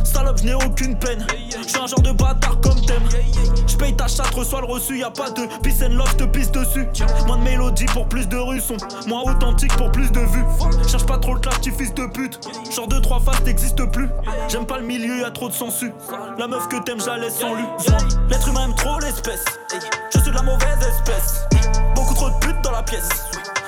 Salope, 0.05 0.37
je 0.37 0.45
n'ai 0.45 0.53
aucune 0.53 0.95
peine. 0.99 1.27
Je 1.63 1.67
suis 1.67 1.79
un 1.79 1.87
genre 1.87 2.03
de 2.03 2.13
bâtard 2.13 2.61
comme 2.61 2.79
thème. 2.85 3.03
Je 3.67 3.75
paye 3.79 3.97
ta 3.97 4.07
chatte, 4.07 4.35
reçois 4.35 4.61
le 4.61 4.67
reçu, 4.67 4.99
y 4.99 5.03
a 5.03 5.11
pas 5.11 5.31
de 5.31 5.47
peace 5.63 5.83
and 5.83 5.95
love, 5.95 6.15
te 6.17 6.25
pisse 6.25 6.53
dessus. 6.53 6.87
Moins 7.27 7.39
de 7.39 7.45
mélodie 7.45 7.87
pour 7.87 8.07
plus 8.07 8.29
de 8.29 8.37
rues, 8.37 8.61
son 8.61 8.77
moins 9.07 9.23
authentique 9.23 9.75
pour 9.79 9.91
plus 9.91 10.13
de 10.13 10.21
vues. 10.21 10.45
Cherche 10.87 11.07
pas 11.07 11.17
trop 11.17 11.33
le 11.33 11.41
clash, 11.41 11.55
fils 11.63 11.95
de 11.95 12.05
pute. 12.05 12.39
Genre 12.71 12.87
de 12.87 12.99
trois 12.99 13.21
faces 13.21 13.45
t'existe 13.45 13.83
plus. 13.93 14.11
J'aime 14.49 14.67
pas 14.67 14.77
le 14.77 14.85
milieu, 14.85 15.21
y 15.21 15.25
a 15.25 15.31
trop 15.31 15.49
de 15.49 15.55
sensu. 15.55 15.91
La 16.39 16.47
meuf 16.47 16.69
que 16.69 16.77
t'aimes, 16.83 17.01
je 17.01 17.07
la 17.07 17.17
laisse 17.17 17.39
sans 17.39 17.55
lui. 17.55 17.65
L'être 18.29 18.47
humain 18.47 18.67
aime 18.67 18.75
trop 18.75 19.01
l'espèce. 19.01 19.47
Je 20.13 20.19
suis 20.19 20.31
de 20.31 20.37
la 20.37 20.43
mauvaise 20.43 20.77
espèce. 20.83 21.45
Beaucoup 22.05 22.17
trop 22.17 22.29
de 22.29 22.35
putes 22.35 22.61
dans 22.61 22.71
la 22.71 22.83
pièce. 22.83 23.09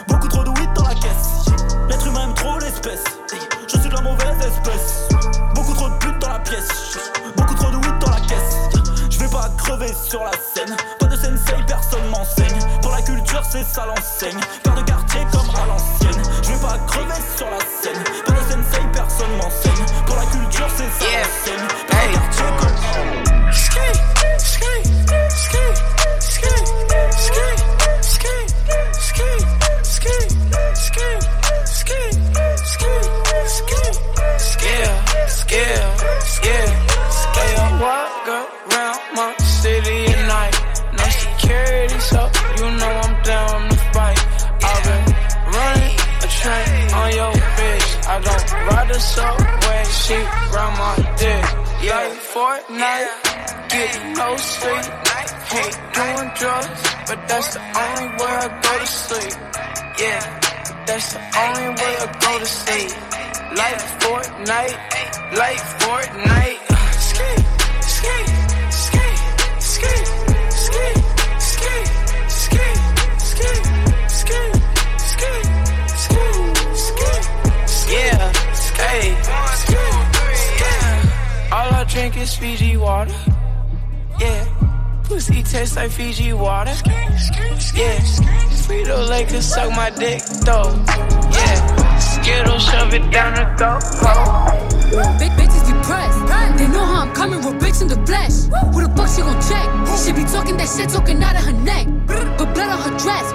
Beaucoup 0.08 0.28
trop 0.28 0.44
de 0.44 0.50
weed 0.50 0.70
dans 0.74 0.86
la 0.86 0.94
caisse. 0.94 1.46
L'être 1.88 2.06
humain 2.06 2.24
aime 2.24 2.34
trop 2.34 2.58
l'espèce. 2.58 3.02
Je 3.66 3.80
suis 3.80 3.88
de 3.88 3.94
la 3.94 4.02
mauvaise 4.02 4.36
espèce. 4.40 5.08
Beaucoup 5.54 5.72
trop 5.72 5.88
de 5.88 5.94
putes 5.94 6.18
dans 6.18 6.28
la 6.28 6.40
pièce. 6.40 6.68
Beaucoup 7.34 7.54
trop 7.54 7.70
de 7.70 7.76
weed 7.76 7.98
dans 7.98 8.10
la 8.10 8.20
caisse. 8.20 8.58
Je 9.08 9.18
vais 9.20 9.28
pas 9.30 9.48
crever 9.56 9.90
sur 10.06 10.22
la 10.22 10.32
scène. 10.32 10.76
Pas 10.98 11.06
de 11.06 11.16
sensei, 11.16 11.64
personne 11.66 12.06
m'enseigne. 12.10 12.58
Pour 12.82 12.90
la 12.92 13.00
culture, 13.00 13.42
c'est 13.50 13.64
ça 13.64 13.86
l'enseigne. 13.86 14.38
Père 14.62 14.74
de 14.74 14.82
quartier 14.82 15.26
comme 15.32 15.48
à. 15.56 16.15
That's 60.96 61.12
the 61.12 61.20
only 61.44 61.68
way 61.76 61.92
I 62.00 62.06
go 62.24 62.32
to 62.38 62.46
sleep. 62.46 62.90
Like 63.60 63.78
Fortnite, 64.00 64.78
like 65.36 65.60
Fortnite. 65.80 66.60
Ski, 67.08 67.30
ski, 67.94 68.16
ski, 68.82 69.06
ski, 69.60 69.94
ski, 70.64 70.86
ski, 71.52 71.76
ski, 72.38 72.66
ski, 73.28 73.50
ski, 74.08 74.42
ski, 75.08 75.32
ski, 75.98 76.22
ski. 76.86 77.10
Yeah, 77.92 78.32
hey, 78.80 79.06
all 81.52 81.70
I 81.74 81.84
drink 81.90 82.16
is 82.16 82.34
Fiji 82.36 82.76
water. 82.78 83.35
Yeah. 85.52 85.60
Tastes 85.60 85.76
like 85.76 85.90
Fiji 85.90 86.32
water. 86.32 86.72
Yeah. 87.74 87.98
Frito 88.66 89.08
Lakers 89.08 89.46
suck 89.46 89.70
my 89.70 89.90
dick 89.90 90.22
though. 90.44 90.72
Yeah. 91.32 91.98
Skittles 91.98 92.64
shove 92.64 92.94
it 92.94 93.10
down 93.10 93.34
the 93.34 93.44
throat. 93.56 93.80
Big 95.18 95.30
bitches 95.32 95.66
depressed. 95.66 96.58
They 96.58 96.68
know 96.68 96.84
how 96.84 97.02
I'm 97.02 97.12
coming, 97.14 97.40
real 97.40 97.54
bitch 97.54 97.82
in 97.82 97.88
the 97.88 97.96
flesh. 98.06 98.48
Who 98.72 98.82
the 98.82 98.88
fuck 98.96 99.08
she 99.08 99.22
gon' 99.22 99.40
check? 99.42 99.68
She 99.98 100.12
be 100.12 100.24
talking 100.24 100.56
that 100.56 100.68
shit, 100.68 100.88
talking 100.88 101.22
out 101.22 101.36
of 101.36 101.44
her 101.44 101.52
neck. 101.52 101.86
But 102.06 102.54
blood 102.66 102.78
on 102.78 102.92
her 102.92 102.98
dress. 102.98 103.32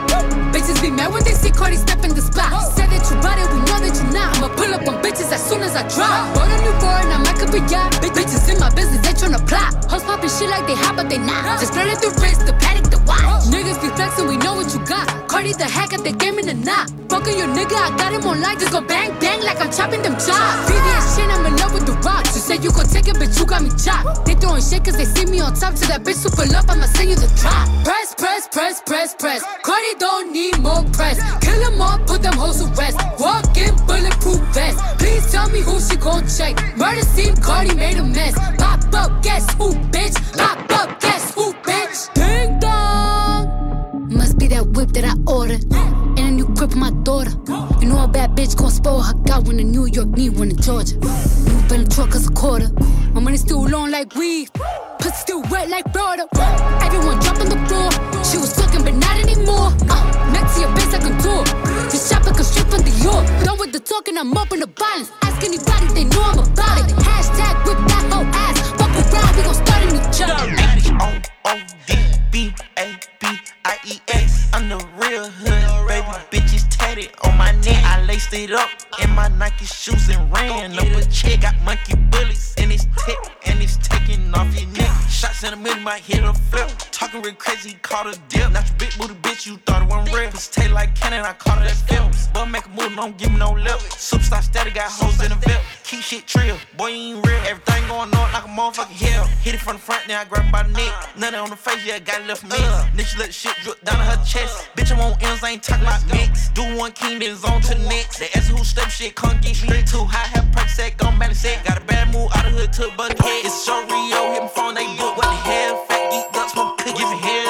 Bitches 0.52 0.82
be 0.82 0.92
mad 0.92 1.12
when 1.12 1.24
they 1.24 1.32
see 1.32 1.52
Cardi 1.52 1.78
step 1.78 2.04
in 2.04 2.14
the 2.14 2.22
spot. 2.22 2.52
Said 2.76 2.90
that 2.92 3.04
you 3.10 3.16
bought 3.24 3.40
it, 3.40 3.48
we 3.52 3.60
know 3.64 3.80
that 3.80 3.96
you 3.96 4.08
not. 4.12 4.36
I'ma 4.38 4.50
pull 4.56 4.74
up 4.74 4.88
on 4.88 5.02
bitches 5.02 5.32
as 5.32 5.44
soon 5.44 5.62
as 5.62 5.76
I 5.76 5.88
drop. 5.88 6.36
Bought 6.36 6.52
a 6.52 6.58
new 6.62 6.76
foreign, 6.80 7.12
I'm 7.12 7.24
like 7.24 7.40
a 7.40 7.60
yacht. 7.72 7.92
Bitches 8.02 8.52
in 8.52 8.60
my 8.60 8.70
business, 8.76 9.00
they 9.02 9.16
tryna 9.16 9.42
plot. 9.48 9.74
Hoes 9.90 10.04
popping 10.04 10.30
shit 10.30 10.50
like 10.50 10.68
they 10.68 10.76
hot, 10.76 10.96
but 10.96 11.10
they 11.10 11.18
not. 11.18 11.60
Just 11.60 11.74
flirting 11.74 12.00
the 12.00 12.12
wrist, 12.20 12.46
the 12.46 12.54
paddock, 12.60 12.92
the 12.92 13.00
watch. 13.08 13.48
Niggas 13.48 13.80
be 13.82 13.90
flexing, 13.96 14.28
we 14.28 14.38
know 14.38 14.56
what 14.56 14.74
you 14.74 14.80
got. 14.86 15.08
Cardi 15.28 15.54
the 15.54 15.66
hack 15.68 15.94
at 15.94 16.04
the 16.04 16.12
game 16.12 16.38
in 16.40 16.46
the 16.46 16.54
knot. 16.54 16.92
Fucking 17.08 17.38
your 17.38 17.48
nigga, 17.48 17.76
I 17.76 17.92
got 17.98 18.14
him 18.14 18.24
on 18.28 18.42
lock. 18.42 18.60
Just 18.60 18.72
go 18.72 18.82
bang, 18.82 19.12
bang 19.20 19.42
like 19.44 19.60
I'm 19.60 19.72
chopping 19.72 20.02
them 20.02 20.14
chops. 20.16 20.68
VVS 20.68 21.16
shit, 21.16 21.30
I'm 21.32 21.46
in 21.46 21.56
love 21.58 21.74
with 21.74 21.86
the 21.86 21.96
rocks. 22.04 22.36
You 22.36 22.42
said 22.42 22.64
you 22.64 22.72
gon' 22.72 22.88
take 22.88 23.08
it, 23.08 23.16
bitch, 23.16 23.40
you 23.40 23.46
got 23.46 23.64
me 23.64 23.72
chopped. 23.80 24.26
They 24.26 24.36
throwing 24.36 24.62
shit 24.62 24.84
cause 24.84 24.98
they 24.98 25.06
see 25.06 25.26
me 25.26 25.40
on 25.40 25.56
top. 25.56 25.76
To 25.76 25.88
that 25.88 26.04
bitch 26.04 26.20
super 26.20 26.46
love, 26.52 26.68
I'ma 26.70 26.88
send 26.88 27.10
you 27.10 27.16
the 27.16 27.28
drop. 27.40 27.68
Press, 27.84 28.16
press, 28.16 28.48
press, 28.48 28.82
press, 28.86 29.16
press. 29.22 29.44
Cardi 29.62 29.94
don't 30.00 30.34
need 30.34 30.60
more 30.60 30.84
press. 30.92 31.18
Kill 31.42 31.60
them 31.62 31.80
all, 31.80 32.00
put 32.00 32.24
them 32.24 32.34
hoes 32.34 32.58
to 32.60 32.68
rest. 32.74 32.98
Walk 33.20 33.56
in 33.56 33.74
bulletproof 33.86 34.42
vest. 34.56 34.80
Please 34.98 35.32
tell 35.32 35.48
me 35.50 35.62
who 35.62 35.80
she 35.80 35.96
gon' 35.96 36.28
check. 36.28 36.56
Murder 36.76 37.06
scene, 37.14 37.36
Cardi 37.36 37.76
made 37.76 37.98
a 37.98 38.04
mess. 38.04 38.34
Pop 38.58 38.82
up, 38.94 39.22
guess 39.22 39.46
who, 39.54 39.74
bitch? 39.94 40.18
Pop 40.38 40.60
up, 40.80 41.00
guess 41.00 41.34
who, 41.36 41.54
bitch? 41.68 42.12
Ding 42.16 42.60
dong. 42.60 44.10
Must 44.10 44.38
be 44.40 44.48
that 44.48 44.66
whip 44.76 44.90
that 44.94 45.06
I 45.06 45.14
ordered. 45.32 46.01
New 46.42 46.50
crib 46.56 46.74
my 46.74 46.90
daughter. 47.06 47.30
You 47.80 47.88
know 47.88 48.04
a 48.04 48.08
bad 48.08 48.32
bitch 48.32 48.58
gon' 48.58 48.72
spoil 48.72 49.04
her. 49.04 49.14
Got 49.30 49.46
one 49.46 49.60
in 49.60 49.70
New 49.72 49.86
York, 49.86 50.08
need 50.18 50.40
one 50.40 50.50
in 50.50 50.58
Georgia. 50.58 50.96
New 50.98 51.62
Bentley 51.70 51.86
truck 51.94 52.16
is 52.16 52.26
a 52.28 52.32
quarter. 52.32 52.68
My 53.14 53.22
money 53.22 53.38
still 53.38 53.62
long 53.62 53.92
like 53.92 54.16
weed. 54.16 54.50
Pussy 54.98 55.16
still 55.18 55.44
wet 55.52 55.70
like 55.70 55.86
Florida. 55.94 56.26
Everyone 56.82 57.20
on 57.22 57.46
the 57.46 57.62
floor. 57.70 57.92
She 58.26 58.38
was 58.40 58.56
fucking, 58.58 58.84
but 58.84 58.96
not 58.96 59.18
anymore. 59.22 59.70
Uh, 59.86 60.32
next 60.34 60.56
to 60.56 60.62
your 60.62 60.74
base 60.74 60.92
like 60.92 61.06
a 61.06 61.14
tour. 61.22 61.46
Just 61.94 62.10
shopping, 62.12 62.34
cause 62.34 62.48
strip 62.50 62.68
from 62.74 62.82
the 62.82 62.96
York. 63.06 63.24
Done 63.46 63.60
with 63.60 63.72
the 63.72 63.80
talking, 63.80 64.18
I'm 64.18 64.36
up 64.36 64.52
in 64.52 64.62
the 64.62 64.66
violence. 64.66 65.12
Ask 65.22 65.46
anybody, 65.46 65.94
they 65.94 66.06
know 66.06 66.24
I'm 66.24 66.40
about 66.40 66.80
it. 66.82 66.90
Hashtag 67.06 67.66
whip 67.70 67.78
that 67.86 68.04
whole 68.10 68.26
ass. 68.34 68.58
Fuck 68.82 68.90
around, 68.98 69.36
we 69.38 69.44
gon' 69.46 69.54
start 69.62 69.84
a 69.84 69.94
new 69.94 70.02
job. 70.10 70.42
O-O-D-B-A-B-I-E-S. 71.46 72.71
It 78.34 78.52
up 78.52 78.70
in 79.04 79.10
my 79.12 79.28
Nike 79.28 79.66
shoes 79.66 80.10
and 80.10 80.32
ran 80.32 80.78
up 80.78 80.86
a 80.86 81.06
check. 81.10 81.42
Got 81.42 81.60
monkey 81.64 81.96
bullets 82.12 82.56
in 82.56 82.70
his 82.70 82.88
tech, 82.98 83.18
and 83.46 83.62
it's 83.62 83.78
taking 83.78 84.34
off 84.34 84.48
your 84.58 84.70
neck. 84.72 84.92
Shots 85.10 85.44
in 85.44 85.52
the 85.52 85.58
middle, 85.58 85.82
might 85.82 86.02
hit 86.02 86.24
a 86.24 86.34
flip. 86.34 86.71
Talking 87.12 87.26
real 87.26 87.36
crazy, 87.36 87.78
caught 87.82 88.08
a 88.08 88.18
dip. 88.30 88.54
Not 88.54 88.66
your 88.70 88.78
big 88.78 88.98
booty 88.98 89.16
bitch, 89.16 89.46
you 89.46 89.58
thought 89.66 89.82
it 89.82 89.90
wasn't 89.90 90.16
real. 90.16 90.32
Pussy 90.32 90.62
taste 90.62 90.72
like 90.72 90.96
cannon, 90.96 91.26
I 91.26 91.34
caught 91.34 91.62
it 91.62 91.70
at 91.70 91.76
films. 91.76 92.30
But 92.34 92.46
make 92.46 92.66
a 92.66 92.70
move, 92.70 92.96
don't 92.96 93.18
give 93.18 93.32
me 93.32 93.38
no 93.38 93.52
lip. 93.52 93.80
Superstar 94.00 94.42
steady, 94.42 94.72
got 94.72 94.90
hoes 94.90 95.22
in 95.22 95.28
the 95.28 95.36
VIP. 95.36 95.60
Keep 95.84 96.02
shit 96.02 96.26
trill, 96.26 96.56
boy, 96.78 96.88
you 96.88 97.18
ain't 97.18 97.28
real. 97.28 97.42
Everything 97.52 97.84
going 97.90 98.16
on 98.16 98.32
like 98.32 98.46
a 98.46 98.48
motherfucking 98.48 98.96
hell. 98.96 99.28
Hit 99.44 99.56
it 99.56 99.60
from 99.60 99.76
the 99.76 99.82
front, 99.82 100.08
then 100.08 100.20
I 100.20 100.24
grab 100.24 100.50
by 100.54 100.64
the 100.64 100.72
neck. 100.72 100.94
Nothing 101.18 101.40
on 101.40 101.50
the 101.50 101.58
face, 101.58 101.84
yeah, 101.86 102.00
got 102.00 102.22
it 102.22 102.28
left 102.28 102.44
me. 102.44 102.56
Then 102.96 103.06
she 103.06 103.20
let 103.20 103.34
shit 103.34 103.56
drip 103.62 103.84
down 103.84 103.98
to 103.98 104.04
her 104.04 104.24
chest. 104.24 104.70
Bitch, 104.78 104.94
I'm 104.94 105.02
on 105.02 105.20
M's, 105.20 105.44
I 105.44 105.52
ain't 105.52 105.64
talking 105.64 105.84
about 105.84 106.08
mix. 106.08 106.48
Do 106.56 106.64
one 106.78 106.94
king, 106.94 107.20
then 107.20 107.36
on 107.44 107.60
to 107.60 107.76
the 107.76 107.84
next. 107.90 108.20
They 108.20 108.30
ask 108.36 108.50
who 108.50 108.64
step 108.64 108.88
shit, 108.90 109.18
can't 109.18 109.42
get 109.42 109.58
straight 109.58 109.88
to 109.88 110.06
high, 110.08 110.32
have 110.32 110.50
perk 110.54 110.70
set, 110.70 110.96
gon' 110.96 111.20
balance 111.20 111.40
set. 111.40 111.66
Got 111.66 111.84
a 111.84 111.86
bad 111.86 112.08
move 112.14 112.32
out 112.36 112.46
of 112.48 112.54
hood 112.54 112.72
to 112.72 112.88
a 112.88 112.92
bucket. 112.96 113.20
It's 113.20 113.54
so 113.54 113.84
Rio, 113.84 114.32
hit 114.32 114.44
my 114.44 114.48
phone, 114.48 114.76
they 114.76 114.88
book. 114.96 115.18
What 115.18 115.28
the 115.28 115.36
hell, 115.44 115.86
fat 115.92 116.08
geek, 116.10 116.32
duck, 116.32 116.50
smoke, 116.50 116.70
cook, 116.70 116.71
give 116.86 116.96
me 116.96 117.20
hell. 117.22 117.41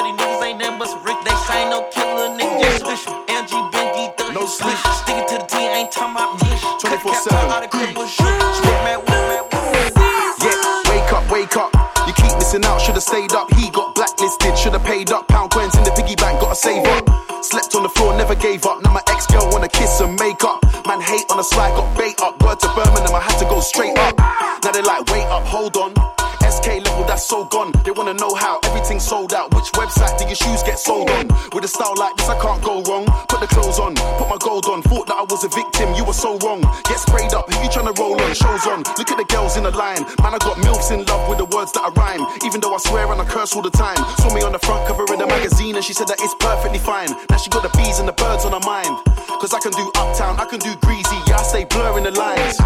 Your 30.32 30.48
shoes 30.48 30.62
get 30.62 30.78
sold 30.78 31.10
on? 31.10 31.28
With 31.52 31.64
a 31.64 31.68
style 31.68 31.92
like 31.96 32.16
this, 32.16 32.28
I 32.28 32.40
can't 32.40 32.62
go 32.64 32.80
wrong. 32.88 33.04
Put 33.28 33.40
the 33.44 33.50
clothes 33.52 33.78
on, 33.78 33.94
put 34.16 34.28
my 34.32 34.40
gold 34.40 34.64
on. 34.64 34.80
Thought 34.80 35.06
that 35.12 35.18
I 35.20 35.24
was 35.28 35.44
a 35.44 35.50
victim, 35.52 35.92
you 35.92 36.04
were 36.04 36.16
so 36.16 36.38
wrong. 36.40 36.64
Get 36.88 36.96
sprayed 36.96 37.34
up, 37.36 37.52
who 37.52 37.60
you 37.60 37.68
tryna 37.68 37.92
roll 38.00 38.16
on? 38.16 38.32
Shows 38.32 38.64
on. 38.66 38.80
Look 38.96 39.12
at 39.12 39.18
the 39.20 39.28
girls 39.28 39.56
in 39.60 39.64
the 39.64 39.74
line. 39.76 40.00
Man, 40.24 40.32
I 40.32 40.40
got 40.40 40.56
milfs 40.64 40.88
in 40.88 41.04
love 41.04 41.28
with 41.28 41.36
the 41.36 41.48
words 41.52 41.72
that 41.72 41.84
I 41.84 41.90
rhyme. 41.92 42.24
Even 42.44 42.60
though 42.60 42.72
I 42.72 42.78
swear 42.78 43.12
and 43.12 43.20
I 43.20 43.26
curse 43.26 43.54
all 43.54 43.60
the 43.60 43.74
time. 43.76 44.00
Saw 44.24 44.32
me 44.32 44.40
on 44.40 44.52
the 44.52 44.62
front 44.64 44.88
cover 44.88 45.04
of 45.04 45.18
the 45.18 45.26
magazine 45.26 45.76
and 45.76 45.84
she 45.84 45.92
said 45.92 46.08
that 46.08 46.16
it's 46.20 46.34
perfectly 46.40 46.80
fine. 46.80 47.12
Now 47.28 47.36
she 47.36 47.50
got 47.50 47.62
the 47.62 47.72
bees 47.76 47.98
and 47.98 48.08
the 48.08 48.16
birds 48.16 48.48
on 48.48 48.56
her 48.56 48.64
mind. 48.64 48.88
Cause 49.36 49.52
I 49.52 49.60
can 49.60 49.72
do 49.72 49.84
uptown, 50.00 50.40
I 50.40 50.46
can 50.46 50.60
do 50.60 50.72
greasy. 50.80 51.18
Yeah, 51.28 51.36
I 51.36 51.42
stay 51.42 51.64
blurring 51.68 52.04
the 52.04 52.14
lines. 52.16 52.56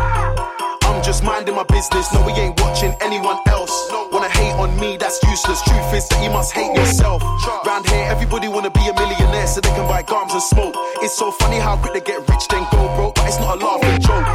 I'm 0.87 1.02
just 1.02 1.24
minding 1.24 1.57
my 1.57 1.64
business. 1.64 2.14
No, 2.14 2.24
we 2.24 2.33
ain't 2.38 2.61
watching 2.61 2.94
anyone 3.02 3.38
else. 3.48 3.74
Wanna 4.12 4.31
on 4.59 4.79
me, 4.81 4.97
that's 4.97 5.23
useless. 5.25 5.62
Truth 5.62 5.95
is 5.95 6.09
that 6.09 6.23
you 6.23 6.31
must 6.31 6.53
hate 6.53 6.75
yourself. 6.75 7.23
Round 7.64 7.87
here, 7.88 8.07
everybody 8.11 8.49
wanna 8.49 8.71
be 8.71 8.85
a 8.88 8.95
millionaire 8.95 9.47
so 9.47 9.61
they 9.61 9.71
can 9.71 9.87
buy 9.88 10.03
gums 10.03 10.33
and 10.33 10.42
smoke. 10.42 10.75
It's 11.03 11.16
so 11.16 11.31
funny 11.31 11.59
how 11.59 11.77
quick 11.77 11.95
they 11.95 12.01
get 12.01 12.29
rich, 12.29 12.49
then 12.49 12.66
go 12.71 12.88
broke, 12.97 13.14
but 13.16 13.27
it's 13.29 13.38
not 13.38 13.61
a 13.61 13.64
laughing 13.64 14.01
joke. 14.01 14.27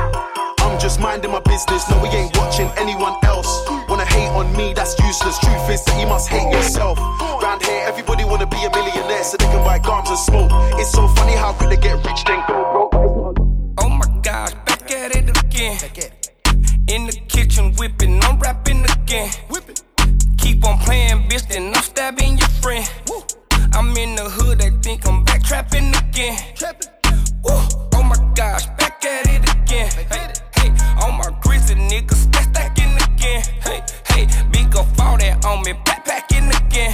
I'm 0.61 0.79
just 0.79 0.99
minding 0.99 1.31
my 1.31 1.41
business. 1.41 1.89
No, 1.89 1.99
we 2.01 2.09
ain't 2.09 2.35
watching 2.37 2.69
anyone 2.77 3.15
else. 3.23 3.49
Wanna 3.89 4.05
hate 4.05 4.29
on 4.29 4.55
me, 4.55 4.73
that's 4.73 4.97
useless. 4.99 5.37
Truth 5.39 5.69
is 5.69 5.83
that 5.85 5.99
you 5.99 6.07
must 6.07 6.29
hate 6.29 6.51
yourself. 6.51 6.97
Round 7.41 7.61
here, 7.63 7.83
everybody 7.87 8.23
wanna 8.23 8.47
be 8.47 8.63
a 8.63 8.69
millionaire 8.69 9.23
so 9.23 9.37
they 9.37 9.45
can 9.45 9.63
buy 9.65 9.79
gums 9.79 10.09
and 10.09 10.19
smoke. 10.19 10.51
It's 10.79 10.91
so 10.91 11.07
funny 11.07 11.33
how 11.33 11.53
quick 11.53 11.69
they 11.69 11.77
get 11.77 11.97
rich, 12.05 12.23
then 12.25 12.43
go 12.47 12.63
broke. 12.71 12.91
but 12.93 13.41
it's 13.41 13.45
not 13.47 13.77
a 13.77 13.83
Oh 13.83 13.89
my 13.89 14.21
gosh, 14.21 14.53
back 14.65 14.91
at 14.91 15.15
it 15.15 15.29
again. 15.43 15.77
In 16.87 17.05
the 17.05 17.13
kitchen 17.27 17.73
whipping, 17.77 18.21
I'm 18.23 18.39
rapping 18.39 18.83
again. 18.85 19.31
Keep 20.61 20.69
on 20.69 20.77
playing, 20.77 21.27
bitch, 21.27 21.47
then 21.47 21.73
I'm 21.73 21.81
stabbing 21.81 22.37
your 22.37 22.47
friend. 22.61 22.87
I'm 23.73 23.97
in 23.97 24.13
the 24.13 24.29
hood, 24.29 24.59
they 24.59 24.69
think 24.69 25.07
I'm 25.07 25.23
back 25.23 25.41
trapping 25.41 25.91
again. 25.95 26.37
Woo. 27.43 27.57
Oh 27.95 28.03
my 28.03 28.31
gosh, 28.35 28.67
back 28.77 29.03
at 29.03 29.27
it 29.27 29.41
again. 29.55 29.89
Hey, 29.89 30.31
hey, 30.57 30.69
on 31.01 31.17
my 31.17 31.35
grizzly 31.41 31.73
niggas, 31.73 32.27
stack 32.27 32.43
stacking 32.53 32.93
again. 32.93 33.41
Hey, 33.63 33.81
hey, 34.09 34.27
big 34.51 34.75
up 34.75 34.85
all 34.99 35.17
that 35.17 35.43
on 35.45 35.63
me, 35.63 35.73
backpacking 35.73 36.55
again. 36.67 36.93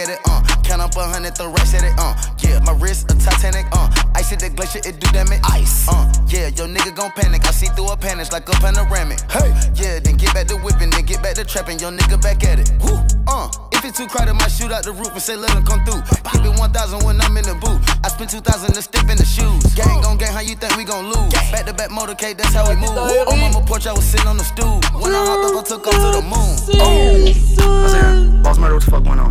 At 0.00 0.08
it, 0.08 0.20
back 0.24 0.26
uh, 0.26 0.62
count 0.62 0.82
up 0.82 0.96
a 0.96 1.04
hundred, 1.04 1.36
throw 1.36 1.52
racks 1.52 1.74
at 1.74 1.84
it, 1.84 1.92
uh, 1.98 2.14
yeah, 2.38 2.58
my 2.64 2.72
wrist 2.72 3.10
a 3.10 3.14
Titanic, 3.18 3.66
uh, 3.72 3.88
ice 4.14 4.32
at 4.32 4.40
the 4.40 4.48
glacier, 4.50 4.80
it 4.84 4.98
do 4.98 5.06
damage, 5.12 5.40
ice, 5.44 5.86
uh, 5.88 6.12
yeah, 6.28 6.48
your 6.48 6.68
nigga 6.68 6.94
gon' 6.94 7.10
panic, 7.12 7.46
I 7.46 7.50
see 7.50 7.66
through 7.66 7.90
a 7.90 7.96
panic 7.96 8.32
like 8.32 8.48
a 8.48 8.52
panoramic, 8.52 9.20
hey, 9.30 9.52
yeah, 9.74 10.00
then 10.00 10.16
get 10.16 10.32
back 10.34 10.46
to 10.48 10.56
whipping, 10.56 10.90
then 10.90 11.04
get 11.04 11.22
back 11.22 11.34
to 11.36 11.44
trapping, 11.44 11.78
your 11.78 11.90
nigga 11.90 12.20
back 12.20 12.42
at 12.44 12.60
it, 12.60 12.70
woo, 12.80 12.98
uh, 13.28 13.50
if 13.72 13.84
it's 13.84 13.98
too 13.98 14.06
crowded, 14.06 14.34
might 14.34 14.50
shoot 14.50 14.72
out 14.72 14.84
the 14.84 14.92
roof 14.92 15.12
and 15.12 15.22
say 15.22 15.36
let 15.36 15.52
them 15.56 15.64
come 15.64 15.80
through. 15.88 16.04
Keep 16.32 16.44
it 16.44 16.58
1,000 16.58 17.00
when 17.00 17.18
I'm 17.18 17.34
in 17.38 17.44
the 17.44 17.56
booth. 17.56 17.80
I 18.04 18.08
spent 18.08 18.28
2,000 18.28 18.74
to 18.74 18.82
step 18.82 19.08
in 19.08 19.16
the 19.16 19.24
shoes. 19.24 19.72
Gang 19.72 20.02
gon' 20.02 20.18
gang, 20.18 20.34
how 20.34 20.40
you 20.44 20.54
think 20.54 20.76
we 20.76 20.84
gon' 20.84 21.08
lose? 21.08 21.32
Back 21.48 21.64
to 21.64 21.72
back 21.72 21.88
motorcade, 21.88 22.36
that's 22.36 22.52
how 22.52 22.68
we 22.68 22.76
move. 22.76 22.92
On 22.92 23.40
mama 23.40 23.64
porch, 23.64 23.86
I 23.86 23.94
was 23.94 24.04
sitting 24.04 24.28
on 24.28 24.36
the 24.36 24.44
stool. 24.44 24.84
When 25.00 25.16
I 25.16 25.24
hopped 25.24 25.48
up, 25.48 25.56
I 25.56 25.62
took 25.64 25.86
off 25.86 25.96
to 25.96 26.10
the 26.12 26.24
moon. 26.28 26.52
Oh. 26.76 27.24
I 27.24 27.88
said, 27.88 28.42
boss 28.42 28.58
murder, 28.58 28.74
what 28.74 28.84
the 28.84 28.90
fuck 28.90 29.04
going 29.04 29.18
on? 29.18 29.30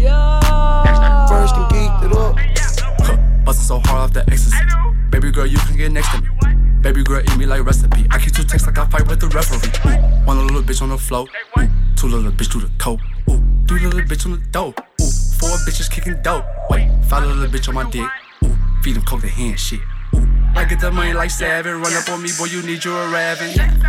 He 0.00 0.06
did. 0.06 0.10
Yeah. 0.10 1.26
First 1.26 1.54
and 1.56 1.66
geeked 1.70 2.04
it 2.06 2.16
up. 2.16 3.44
Bustin' 3.44 3.66
so 3.66 3.78
hard 3.80 4.00
off 4.00 4.12
the 4.14 4.20
ecstasy. 4.30 4.56
Baby 5.10 5.30
girl, 5.30 5.46
you 5.46 5.58
can 5.58 5.76
get 5.76 5.92
next 5.92 6.10
to 6.12 6.22
me. 6.22 6.28
Baby 6.80 7.02
girl, 7.04 7.20
eat 7.20 7.36
me 7.36 7.44
like 7.44 7.64
recipe. 7.64 8.06
I 8.10 8.18
keep 8.18 8.32
two 8.32 8.44
texts 8.44 8.66
like 8.66 8.78
I 8.78 8.86
fight 8.86 9.06
with 9.08 9.20
the 9.20 9.28
referee. 9.28 9.68
Ooh, 9.84 10.24
one 10.24 10.38
little 10.46 10.62
bitch 10.62 10.80
on 10.80 10.88
the 10.88 10.96
floor. 10.96 11.26
Ooh, 11.58 11.68
two 11.96 12.08
little 12.08 12.32
bitch 12.32 12.50
through 12.50 12.62
the 12.62 12.70
coat. 12.78 13.00
Ooh, 13.28 13.42
three 13.68 13.80
little 13.80 14.00
bitch 14.00 14.24
on 14.24 14.32
the 14.32 14.38
dope. 14.50 14.78
Ooh, 14.78 15.10
four 15.38 15.50
bitches 15.68 15.90
kicking 15.90 16.16
dope. 16.22 16.44
Wait, 16.70 16.88
five 17.04 17.24
little 17.24 17.46
bitch 17.46 17.68
on 17.68 17.74
my 17.74 17.88
dick. 17.90 18.08
Ooh, 18.44 18.56
feed 18.82 18.96
them 18.96 19.04
coke 19.04 19.20
the 19.20 19.28
hand 19.28 19.60
shit. 19.60 19.80
I 20.60 20.64
get 20.66 20.78
the 20.78 20.90
money 20.90 21.14
like 21.14 21.30
seven. 21.30 21.80
Run 21.80 21.94
up 21.94 22.06
on 22.10 22.22
me, 22.22 22.28
boy, 22.36 22.44
you 22.44 22.60
need 22.60 22.84
your 22.84 23.08
raven. 23.08 23.48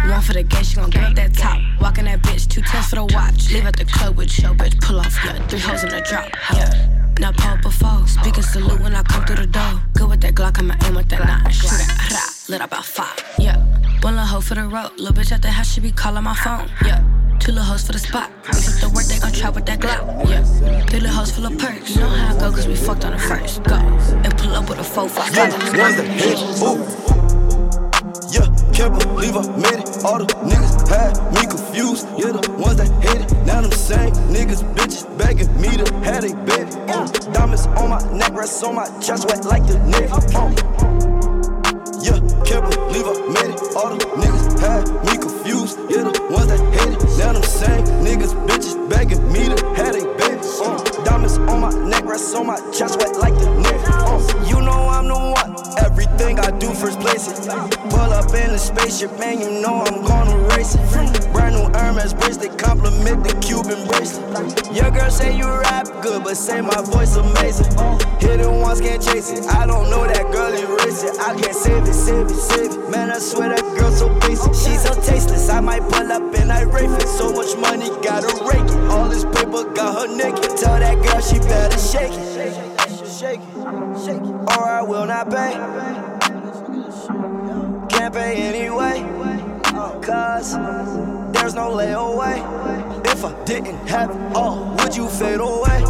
One 0.10 0.22
for 0.22 0.32
the 0.32 0.44
game, 0.44 0.64
she 0.64 0.78
gon' 0.78 0.90
give 0.90 1.04
up 1.04 1.16
that 1.16 1.34
top. 1.34 1.60
Walking 1.82 2.06
that 2.06 2.22
bitch, 2.22 2.48
two 2.48 2.62
tens 2.62 2.88
for 2.88 2.96
the 2.96 3.04
watch. 3.14 3.52
Leave 3.52 3.66
at 3.66 3.76
the 3.76 3.84
club 3.84 4.16
with 4.16 4.40
your 4.40 4.54
bitch, 4.54 4.80
pull 4.80 5.02
off, 5.02 5.14
yeah. 5.26 5.46
Three 5.48 5.60
hoes 5.60 5.84
in 5.84 5.90
the 5.90 6.00
drop, 6.00 6.30
yeah. 6.54 6.70
Now 7.20 7.32
Not 7.32 7.38
pole 7.38 7.58
before, 7.62 8.08
speaking 8.08 8.42
salute 8.42 8.80
when 8.80 8.96
I 8.96 9.04
come 9.04 9.26
through 9.26 9.44
the 9.44 9.48
door. 9.48 9.82
Good 9.96 10.10
with 10.10 10.22
that 10.22 10.34
Glock, 10.34 10.60
I'ma 10.60 10.76
aim 10.86 10.96
with 10.96 11.10
that 11.10 11.26
nine. 11.28 11.52
Shoot 11.52 11.72
it, 11.74 12.50
lit 12.50 12.62
about 12.62 12.86
five, 12.86 13.22
yeah. 13.38 13.58
One 14.00 14.16
little 14.16 14.28
hoe 14.28 14.40
for 14.40 14.56
the 14.56 14.64
road, 14.64 14.92
little 14.98 15.14
bitch 15.14 15.34
at 15.34 15.42
the 15.42 15.52
house, 15.52 15.74
she 15.74 15.82
be 15.82 15.92
calling 15.92 16.24
my 16.24 16.36
phone, 16.36 16.70
yeah. 16.86 17.04
Two 17.52 17.56
little 17.56 17.70
hoes 17.70 17.86
for 17.86 17.92
the 17.92 18.00
spot. 18.00 18.32
We 18.48 18.62
took 18.64 18.80
the 18.80 18.90
work, 18.96 19.04
they 19.12 19.20
gon' 19.20 19.34
try 19.34 19.50
with 19.50 19.66
that 19.66 19.82
Glock. 19.82 20.08
Yeah. 20.24 20.40
Little 20.94 21.10
hoes 21.10 21.32
full 21.34 21.46
of 21.46 21.58
perks. 21.58 21.96
You 21.96 22.00
know 22.00 22.08
how 22.08 22.34
I 22.34 22.40
go, 22.40 22.50
cause 22.50 22.66
we 22.66 22.78
fucked 22.78 23.04
on 23.04 23.12
the 23.12 23.20
first. 23.20 23.62
Go. 23.66 23.76
And 23.76 24.32
pull 24.38 24.56
up 24.56 24.70
with 24.70 24.80
a 24.80 24.84
4 24.86 25.10
5 25.10 25.36
Yeah, 25.36 25.50
that 25.50 26.08
hit, 26.16 26.40
ooh. 26.64 26.80
Yeah, 28.32 28.48
can't 28.72 28.96
believe 28.96 29.36
I 29.36 29.44
made 29.60 29.84
it. 29.84 30.06
All 30.06 30.20
the 30.20 30.32
niggas 30.48 30.88
had 30.88 31.20
me 31.36 31.44
confused. 31.44 32.08
Yeah, 32.16 32.32
the 32.32 32.50
ones 32.56 32.78
that 32.78 32.88
hit 33.04 33.20
it. 33.20 33.46
Now 33.46 33.60
them 33.60 33.72
same 33.72 34.14
niggas, 34.32 34.64
bitches 34.74 35.04
begging 35.18 35.52
me 35.60 35.76
to 35.76 35.94
have 36.08 36.24
a 36.24 36.34
baby. 36.48 36.72
Uh, 36.88 37.06
diamonds 37.36 37.68
on 37.68 37.90
my 37.90 38.00
neck, 38.18 38.32
rest 38.32 38.64
on 38.64 38.76
my 38.76 38.88
chest, 39.02 39.28
wet 39.28 39.44
like 39.44 39.68
the 39.68 39.76
nigga. 39.92 41.11
Yeah, 42.02 42.18
can't 42.46 42.66
believe 42.66 43.06
I 43.06 43.14
made 43.30 43.54
it. 43.54 43.62
All 43.76 43.94
the 43.94 44.02
niggas 44.18 44.60
had 44.60 44.90
me 45.06 45.18
confused. 45.22 45.78
Yeah, 45.90 46.10
the 46.10 46.18
ones 46.32 46.48
that 46.48 46.58
hate 46.74 46.98
it. 46.98 47.02
Now 47.18 47.34
them 47.34 47.44
same 47.44 47.86
niggas, 48.02 48.34
bitches 48.48 48.74
begging 48.90 49.22
me 49.32 49.54
to 49.54 49.66
have 49.76 49.96
a 49.96 50.02
baby. 50.18 50.42
Uh, 50.62 50.82
diamonds 51.06 51.38
on 51.38 51.62
my 51.62 51.70
neck, 51.90 52.06
rest 52.06 52.36
on 52.36 52.48
my 52.48 52.58
chest, 52.72 52.98
wet 53.00 53.16
like 53.18 53.36
the 53.36 53.46
nigga. 53.46 53.86
Uh, 53.86 54.48
you 54.50 54.62
know 54.62 54.90
I'm 54.90 55.08
the 55.08 55.14
one. 55.14 55.54
Everything 55.86 56.40
I 56.40 56.50
do 56.58 56.74
first 56.74 57.00
place 57.00 57.28
it. 57.28 57.38
Pull 57.90 58.12
up 58.14 58.34
in 58.34 58.52
the 58.52 58.58
spaceship, 58.58 59.18
man, 59.20 59.40
you 59.40 59.62
know 59.62 59.84
I'm 59.86 60.04
gonna 60.04 60.38
race 60.56 60.74
it. 60.74 61.34
Brand 61.34 61.56
new 61.56 61.70
Hermes 61.78 62.14
bracelet, 62.16 62.58
compliment 62.58 63.24
the 63.24 63.34
Cuban 63.46 63.88
bracelet. 63.88 64.31
Say 65.12 65.36
you 65.38 65.46
rap 65.46 65.88
good, 66.02 66.24
but 66.24 66.36
say 66.38 66.62
my 66.62 66.82
voice 66.82 67.16
amazing. 67.18 67.72
Hit 68.20 68.40
it 68.40 68.50
once, 68.50 68.80
can't 68.80 69.04
chase 69.04 69.30
it. 69.32 69.46
I 69.46 69.68
don't 69.68 69.90
know 69.90 70.08
that 70.08 70.32
girl 70.32 70.54
erase 70.54 71.04
it. 71.04 71.20
I 71.20 71.36
can't 71.40 71.54
save 71.54 71.84
it, 71.84 71.94
save 71.94 72.26
it, 72.28 72.36
save 72.36 72.72
it. 72.72 72.90
Man, 72.90 73.12
I 73.12 73.20
swear 73.20 73.50
that 73.50 73.62
girl 73.78 73.92
so 73.92 74.08
basic. 74.22 74.54
She's 74.54 74.82
so 74.82 74.94
tasteless. 75.02 75.50
I 75.50 75.60
might 75.60 75.82
pull 75.82 76.12
up 76.12 76.34
and 76.36 76.52
I 76.52 76.64
rape 76.64 76.90
it. 76.90 77.08
So 77.08 77.32
much 77.34 77.56
money, 77.58 77.90
gotta 78.02 78.28
rake 78.46 78.64
it. 78.64 78.92
All 78.92 79.10
this 79.10 79.26
paper 79.26 79.66
got 79.74 80.08
her 80.08 80.16
naked. 80.16 80.58
Tell 80.58 80.80
that 80.80 80.96
girl 81.04 81.22
she 81.22 81.40
better 81.40 81.78
shake 81.78 82.14
it. 82.14 82.32
Shake 83.20 83.40
it, 83.40 84.00
shake 84.04 84.22
it, 84.22 84.58
or 84.58 84.64
I 84.64 84.82
will 84.82 85.06
not 85.06 85.30
pay. 85.30 85.54
Can't 87.90 88.14
pay 88.14 88.36
anyway, 88.38 89.02
cause 90.02 90.54
there's 91.34 91.54
no 91.54 91.70
layaway. 91.70 92.91
If 93.12 93.26
I 93.26 93.44
didn't 93.44 93.76
have 93.88 94.10
it 94.10 94.36
all, 94.36 94.74
would 94.78 94.96
you 94.96 95.06
fade 95.10 95.42
away? 95.42 95.84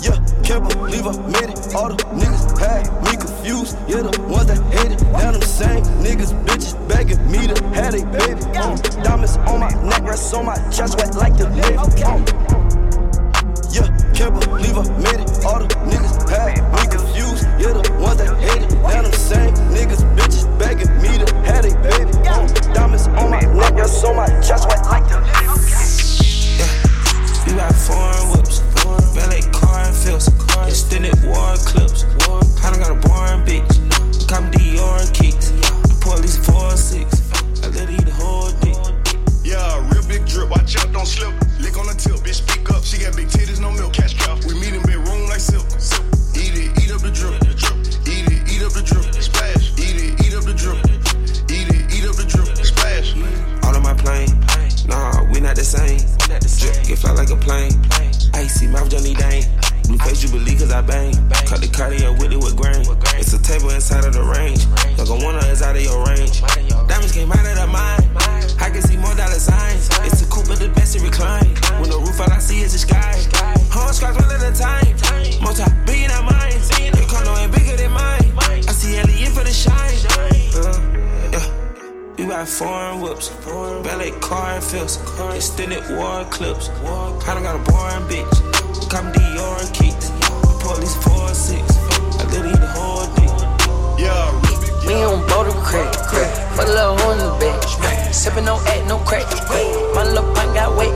Yeah, 0.00 0.16
can't 0.42 0.66
believe 0.66 1.06
I 1.06 1.12
made 1.28 1.52
it. 1.52 1.74
All 1.74 1.88
the 1.92 2.00
niggas 2.16 2.58
had 2.58 2.88
me 3.04 3.12
confused. 3.16 3.76
Yeah, 3.86 4.02
the 4.02 4.20
ones 4.22 4.46
that 4.46 4.58
hate 4.72 4.92
it. 4.92 5.02
Now 5.12 5.32
them 5.32 5.42
same 5.42 5.84
niggas, 6.00 6.32
bitches 6.46 6.74
begging 6.88 7.20
me 7.30 7.46
to 7.46 7.62
have 7.76 7.92
a 7.92 8.02
baby. 8.08 8.40
Uh, 8.56 8.74
diamonds 9.04 9.36
on 9.36 9.60
my 9.60 9.68
neck, 9.84 10.02
rest 10.02 10.32
on 10.34 10.46
my 10.46 10.56
chest, 10.70 10.96
wet 10.96 11.14
like 11.14 11.36
the 11.36 11.48
navy. 11.50 11.76
Uh, 11.76 12.16
yeah, 13.70 13.86
can't 14.16 14.32
believe 14.32 14.78
I 14.80 14.88
made 15.04 15.20
it. 15.20 15.44
All 15.44 15.60
the 15.60 15.68
niggas 15.84 16.24
had 16.32 16.64
me 16.72 16.88
confused. 16.88 17.44
Yeah, 17.60 17.76
the 17.76 17.84
ones 18.00 18.16
that 18.16 18.32
hate 18.40 18.62
it. 18.64 18.72
Now 18.80 19.02
them 19.02 19.12
same 19.12 19.52
niggas, 19.76 20.02
bitches 20.16 20.48
begging 20.58 20.88
me 21.04 21.20
to 21.20 21.28
have 21.52 21.64
a 21.68 21.72
baby. 21.84 22.10
Uh, 22.26 22.48
diamonds 22.72 23.08
on 23.08 23.30
my 23.30 23.40
neck, 23.40 23.74
rest 23.74 24.04
on 24.06 24.16
my 24.16 24.26
chest, 24.40 24.66
wet 24.68 24.84
like 24.86 25.06
the 25.08 25.20
We 25.20 25.33
I 60.74 60.82
bang. 60.82 61.14
Cut 61.46 61.62
the 61.62 61.70
cardio 61.70 62.18
with 62.18 62.32
it 62.32 62.42
with 62.42 62.56
grain. 62.56 62.82
It's 63.14 63.32
a 63.32 63.38
table 63.38 63.70
inside 63.70 64.04
of 64.04 64.12
the 64.12 64.26
range. 64.26 64.66
Young 64.98 65.06
go 65.06 65.22
one 65.22 65.38
is 65.46 65.62
out 65.62 65.76
of 65.76 65.82
your 65.82 66.02
range. 66.02 66.42
Diamonds 66.90 67.14
came 67.14 67.30
out 67.30 67.46
of 67.46 67.54
the 67.54 67.66
mine. 67.70 68.02
I 68.58 68.74
can 68.74 68.82
see 68.82 68.96
more 68.96 69.14
dollar 69.14 69.38
signs. 69.38 69.86
It's 70.02 70.22
a 70.22 70.26
coupe, 70.26 70.50
but 70.50 70.58
the 70.58 70.74
best 70.74 70.98
to 70.98 71.04
recline. 71.04 71.46
When 71.78 71.94
the 71.94 71.98
roof, 72.02 72.18
all 72.18 72.26
I 72.26 72.42
see 72.42 72.58
is 72.66 72.72
the 72.74 72.82
sky. 72.82 73.14
Home 73.70 73.92
scratch 73.94 74.18
one 74.18 74.26
at 74.26 74.42
a 74.42 74.50
time. 74.50 74.90
Multi 75.46 75.62
billion 75.86 76.10
at 76.10 76.26
mine. 76.26 76.58
Your 76.90 77.06
condo 77.06 77.38
ain't 77.38 77.54
bigger 77.54 77.78
than 77.78 77.94
mine. 77.94 78.34
I 78.66 78.74
see 78.74 78.98
Ellie 78.98 79.22
in 79.22 79.30
for 79.30 79.46
the 79.46 79.54
shine. 79.54 79.94
Uh, 80.58 80.74
yeah. 81.30 81.46
We 82.18 82.26
ride 82.26 82.48
foreign 82.48 82.98
whips, 82.98 83.30
ballet 83.46 84.10
car 84.18 84.58
and 84.58 84.64
fills, 84.64 84.98
extended 85.38 85.86
war 85.94 86.26
clips. 86.34 86.66
I 86.82 87.30
done 87.30 87.46
got 87.46 87.54
a 87.54 87.62
boring 87.62 88.10
bitch, 88.10 88.90
come 88.90 89.12
Dior 89.12 89.62
and 89.62 89.70
kicks. 90.64 90.74
Police 90.74 90.96
four 91.04 91.28
six, 91.34 91.76
I 92.18 92.24
let 92.24 92.40
her 92.40 92.48
eat 92.48 92.60
the 92.60 92.66
whole 92.68 93.06
dick. 93.16 93.30
Yeah, 93.98 94.32
We 94.86 94.94
on 95.04 95.20
boat 95.28 95.52
crack, 95.62 95.92
crack. 96.08 96.56
Fuck 96.56 96.66
a 96.66 96.70
little 96.70 96.96
hoe 96.98 97.12
in 97.12 97.18
the 97.18 97.36
bed. 97.38 97.60
Sippin' 98.12 98.44
no 98.44 98.56
act, 98.66 98.86
no 98.86 98.98
crack. 98.98 99.26
My 99.94 100.04
little 100.04 100.24
pint 100.34 100.54
got 100.54 100.76
weight. 100.76 100.94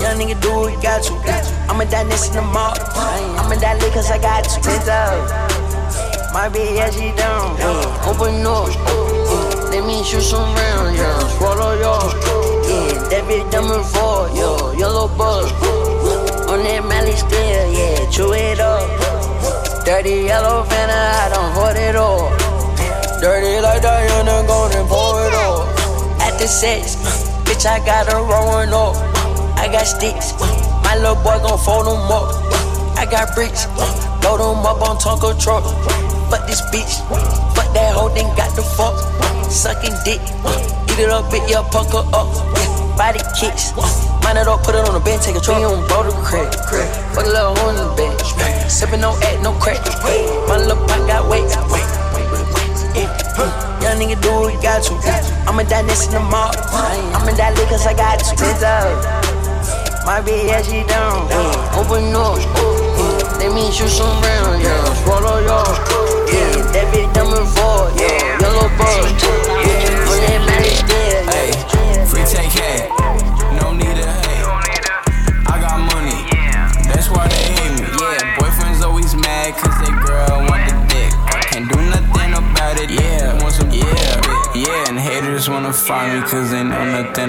Young 0.00 0.18
nigga 0.18 0.40
do 0.42 0.50
what 0.52 0.74
he 0.74 0.82
got 0.82 1.02
to. 1.04 1.12
I'ma 1.70 1.84
die 1.84 2.02
next 2.04 2.28
in 2.30 2.34
the 2.34 2.42
mall. 2.42 2.74
I'ma 3.38 3.54
die 3.60 3.78
late 3.78 3.92
cause 3.92 4.10
I 4.10 4.18
got 4.18 4.44
to. 4.44 4.60
Ten 4.60 4.80
thousand. 4.82 5.62
My 6.32 6.48
bitch, 6.48 6.74
yeah, 6.74 6.90
she 6.90 7.14
down. 7.16 7.56
Yeah. 7.58 8.08
Open 8.08 8.44
up. 8.44 8.66
Let 9.70 9.86
me 9.86 10.02
shoot 10.02 10.22
some 10.22 10.54
rounds, 10.54 10.98
yeah. 10.98 11.28
Swallow 11.38 11.78
y'all. 11.78 12.10
Yeah, 12.66 13.08
that 13.10 13.24
bitch 13.28 13.50
dumb 13.52 13.70
and 13.70 13.86
four, 13.86 14.28
yo. 14.34 14.72
Yellow 14.72 15.08
bug. 15.16 15.61
On 16.72 16.88
Mally 16.88 17.12
still, 17.12 17.72
yeah. 17.72 18.08
Chew 18.10 18.32
it 18.32 18.58
up. 18.58 18.88
Dirty 19.84 20.24
yellow 20.24 20.64
Fanta, 20.64 21.00
I 21.20 21.28
don't 21.28 21.52
hold 21.52 21.76
it 21.76 21.96
all. 21.96 22.30
Dirty 23.20 23.60
like 23.60 23.82
Diana, 23.82 24.42
gonna 24.46 24.82
pour 24.88 25.20
it 25.26 25.34
all. 25.34 25.68
At 26.22 26.38
the 26.38 26.46
sex, 26.46 26.96
bitch, 27.44 27.66
I 27.66 27.84
got 27.84 28.10
her 28.10 28.22
rolling 28.24 28.72
up. 28.72 28.96
I 29.58 29.68
got 29.70 29.84
sticks, 29.84 30.32
my 30.82 30.96
little 30.96 31.16
boy 31.16 31.38
gon' 31.44 31.58
fold 31.58 31.86
them 31.86 32.10
up. 32.10 32.32
I 32.96 33.04
got 33.04 33.34
bricks, 33.34 33.66
load 34.24 34.40
them 34.40 34.64
up 34.64 34.80
on 34.80 34.96
Tonka 34.96 35.38
truck. 35.38 35.64
Fuck 36.30 36.46
this 36.46 36.62
bitch, 36.72 37.04
fuck 37.54 37.68
that 37.74 37.92
hoe, 37.94 38.08
then 38.14 38.34
got 38.34 38.56
the 38.56 38.62
fuck. 38.62 38.96
Sucking 39.50 39.94
dick, 40.04 40.22
eat 40.88 40.98
it 41.04 41.10
up, 41.10 41.30
bit 41.30 41.48
your 41.50 41.64
pucker 41.64 42.02
up. 42.16 42.32
Body 42.96 43.20
kicks, 43.38 43.72
mind 44.32 44.46
it 44.46 44.48
up, 44.48 44.64
put 44.64 44.74
it 44.74 44.80
on 44.88 44.94
the 44.94 45.00
bench, 45.00 45.24
take 45.24 45.36
a 45.36 45.40
tree 45.40 45.64
on 45.64 45.86
bro 45.88 46.02
to 46.04 46.12
crack. 46.24 46.52
Fuck 47.12 47.26
a 47.26 47.28
little 47.28 47.54
hoe 47.56 47.68
in 47.68 47.76
the 47.76 47.84
bed, 47.96 48.16
sippin' 48.64 49.00
no 49.00 49.12
act, 49.28 49.42
no 49.42 49.52
crack. 49.60 49.80
My 50.48 50.56
little 50.56 50.80
pint 50.88 51.06
got 51.06 51.28
weight. 51.28 51.44
Young 53.82 53.98
nigga 53.98 54.16
do 54.22 54.30
what 54.32 54.54
he 54.54 54.62
got 54.62 54.82
to. 54.84 54.94
I'ma 55.44 55.64
die 55.64 55.82
next 55.82 56.06
in 56.06 56.12
the 56.12 56.20
mall. 56.20 56.54
I'ma 57.12 57.32
die 57.36 57.52
late 57.52 57.68
cause 57.68 57.86
I 57.86 57.94
got 57.94 58.20
to. 58.20 58.34
My 60.06 60.20
bitch, 60.24 60.48
yeah, 60.48 60.62
she 60.62 60.86
down. 60.88 61.28
Open 61.76 62.14
up. 62.16 62.38
Let 63.38 63.52
me 63.52 63.70
shoot 63.72 63.90
some 63.90 64.21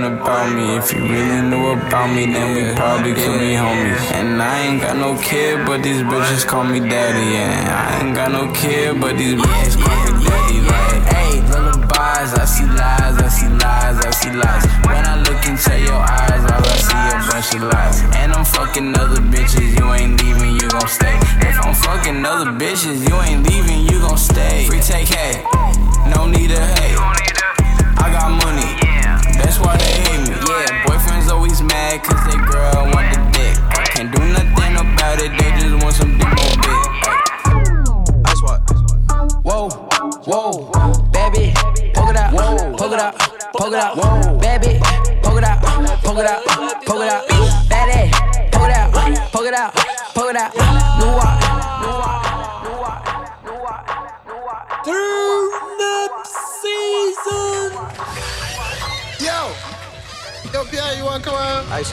about 0.02 0.50
me. 0.56 0.78
If 0.78 0.92
you 0.92 1.02
really 1.06 1.42
knew 1.50 1.70
about 1.78 2.10
me, 2.16 2.26
then 2.26 2.56
we 2.56 2.74
probably 2.74 3.14
could 3.14 3.38
be 3.38 3.54
homies. 3.54 4.02
And 4.12 4.42
I 4.42 4.66
ain't 4.66 4.82
got 4.82 4.98
no 4.98 5.16
kid, 5.22 5.66
but 5.68 5.84
these 5.84 6.02
bitches 6.02 6.48
call 6.48 6.64
me 6.64 6.80
daddy. 6.80 7.38
And 7.38 7.70
I 7.70 8.02
ain't 8.02 8.16
got 8.16 8.32
no 8.32 8.52
kid, 8.54 9.00
but 9.00 9.18
these 9.18 9.36
bitches 9.36 9.78
call 9.78 9.94
me 10.10 10.26
daddy. 10.26 10.60
Like, 10.66 11.04
hey, 11.14 11.42
lullabies, 11.54 12.34
I 12.34 12.46
see 12.46 12.66
lies, 12.66 13.18
I 13.22 13.28
see 13.30 13.50
lies, 13.50 13.98
I 14.02 14.10
see 14.10 14.32
lies. 14.34 14.66
When 14.90 15.06
I 15.06 15.22
look 15.22 15.46
into 15.46 15.74
your 15.80 16.02
eyes, 16.02 16.42
all 16.50 16.66
I 16.66 16.78
see 16.82 17.04
a 17.14 17.20
bunch 17.30 17.54
of 17.54 17.62
lies. 17.70 18.02
And 18.18 18.34
I'm 18.34 18.46
fucking 18.46 18.98
other 18.98 19.22
bitches, 19.22 19.78
you 19.78 19.86
ain't 19.94 20.18
leaving, 20.24 20.56
you 20.58 20.70
gon' 20.70 20.88
stay. 20.88 21.18
If 21.46 21.62
I'm 21.62 21.76
fucking 21.76 22.26
other 22.26 22.52
bitches, 22.52 23.08
you 23.08 23.16
ain't 23.22 23.46
leaving, 23.46 23.86
you 23.86 24.00
gon' 24.00 24.18
stay. 24.18 24.66
Free 24.66 24.82
take, 24.82 25.10
hey, 25.10 25.44
no 26.10 26.26
need 26.26 26.50
to 26.50 26.60
hate. 26.60 27.23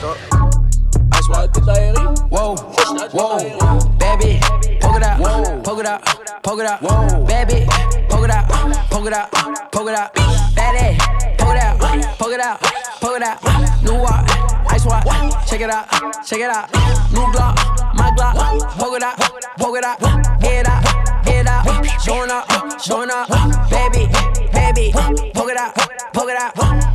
Stop. 0.01 0.17
Ice 1.13 1.29
what? 1.29 1.55
Whoa, 2.31 2.55
whoa, 3.13 3.37
baby, 3.99 4.39
poke 4.81 4.97
it 4.97 5.03
out, 5.03 5.63
poke 5.63 5.79
it 5.79 5.85
out, 5.85 6.01
poke 6.43 6.59
it 6.59 6.65
out, 6.65 6.81
whoa, 6.81 7.25
baby, 7.25 7.67
poke 8.09 8.25
it 8.25 8.31
out, 8.31 8.49
poke 8.89 9.05
it 9.05 9.13
out, 9.13 9.31
poke 9.71 9.89
it 9.89 9.95
out, 9.95 10.13
baby, 10.55 10.97
poke 11.37 11.55
it 11.55 11.61
out, 11.61 11.79
poke 12.17 12.33
it 12.33 12.41
out, 12.41 12.61
poke 12.99 13.15
it 13.15 13.23
out, 13.23 13.83
new 13.83 13.93
walk, 13.93 14.25
ice 14.71 14.85
walk, 14.85 15.03
check 15.45 15.61
it 15.61 15.69
out, 15.69 15.87
check 16.25 16.39
it 16.39 16.49
out, 16.49 16.71
new 17.13 17.27
Glock, 17.33 17.55
my 17.93 18.09
Glock, 18.17 18.35
poke 18.79 18.95
it 18.95 19.03
out, 19.03 19.17
poke 19.59 19.77
it 19.77 19.83
out, 19.83 19.99
get 20.41 20.67
out, 20.67 21.25
get 21.25 21.47
out, 21.47 22.01
showing 22.01 22.31
up, 22.31 22.81
showing 22.81 23.11
up, 23.11 23.29
baby, 23.69 24.07
baby, 24.51 24.91
poke 24.93 25.51
it 25.51 25.57
out, 25.57 25.75
poke 26.13 26.29
it 26.29 26.37
out, 26.37 26.90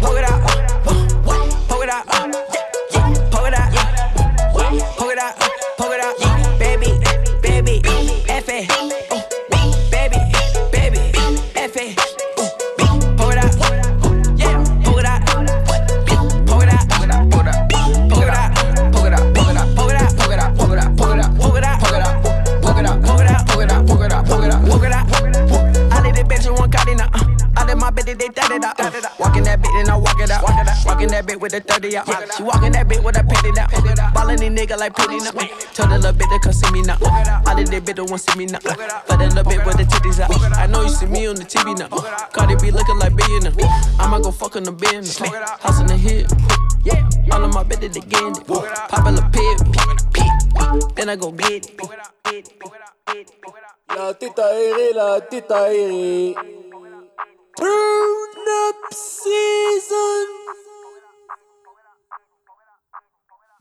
with 31.46 31.66
the 31.66 31.72
30 31.72 31.96
out. 31.96 32.06
She 32.36 32.42
walking 32.42 32.72
that 32.72 32.88
bitch 32.88 33.02
with 33.02 33.18
a 33.18 33.22
petty 33.22 33.50
out. 33.58 33.70
Ballin' 34.14 34.38
these 34.38 34.50
nigga 34.50 34.76
like 34.76 34.94
petty 34.94 35.18
now. 35.18 35.30
Tell 35.74 35.86
the 35.86 35.98
little 35.98 36.12
bitch 36.12 36.30
to 36.30 36.38
come 36.40 36.52
see 36.52 36.70
me 36.72 36.82
now. 36.82 36.98
I 37.00 37.54
let 37.54 37.70
that 37.70 37.84
bitch 37.84 37.96
that 37.96 38.10
want 38.10 38.20
see 38.20 38.38
me 38.38 38.46
now. 38.46 38.58
But 38.62 39.18
that 39.18 39.34
little 39.34 39.44
bitch 39.44 39.64
with 39.64 39.76
the 39.76 39.84
titties 39.84 40.20
out. 40.20 40.30
I 40.58 40.66
know 40.66 40.82
you 40.82 40.88
see 40.88 41.06
me 41.06 41.26
on 41.26 41.36
the 41.36 41.44
TV 41.44 41.78
now. 41.78 41.88
Cardi 42.32 42.56
be 42.56 42.70
looking 42.70 42.98
like 42.98 43.14
billionaire. 43.14 43.52
I'ma 43.98 44.18
go 44.18 44.30
fuck 44.32 44.56
on 44.56 44.64
the 44.64 44.72
business. 44.72 45.18
House 45.18 45.80
in 45.80 45.86
the 45.86 45.96
hill. 45.96 46.26
All 47.32 47.44
of 47.44 47.54
my 47.54 47.62
they 47.62 47.88
getting 47.88 48.34
it. 48.34 48.46
Pop 48.46 49.06
a 49.06 49.10
little 49.10 49.30
pit. 49.30 49.62
Then 50.96 51.08
I 51.08 51.16
go 51.16 51.30
get 51.30 51.70
it. 51.70 51.80
La 53.88 54.12
tête 54.14 54.38
aérée, 54.38 54.92
la 54.94 55.20
tête 55.20 55.50
aérée. 55.50 56.34
Turn 57.56 58.46
up 58.66 58.76
season. 58.92 60.65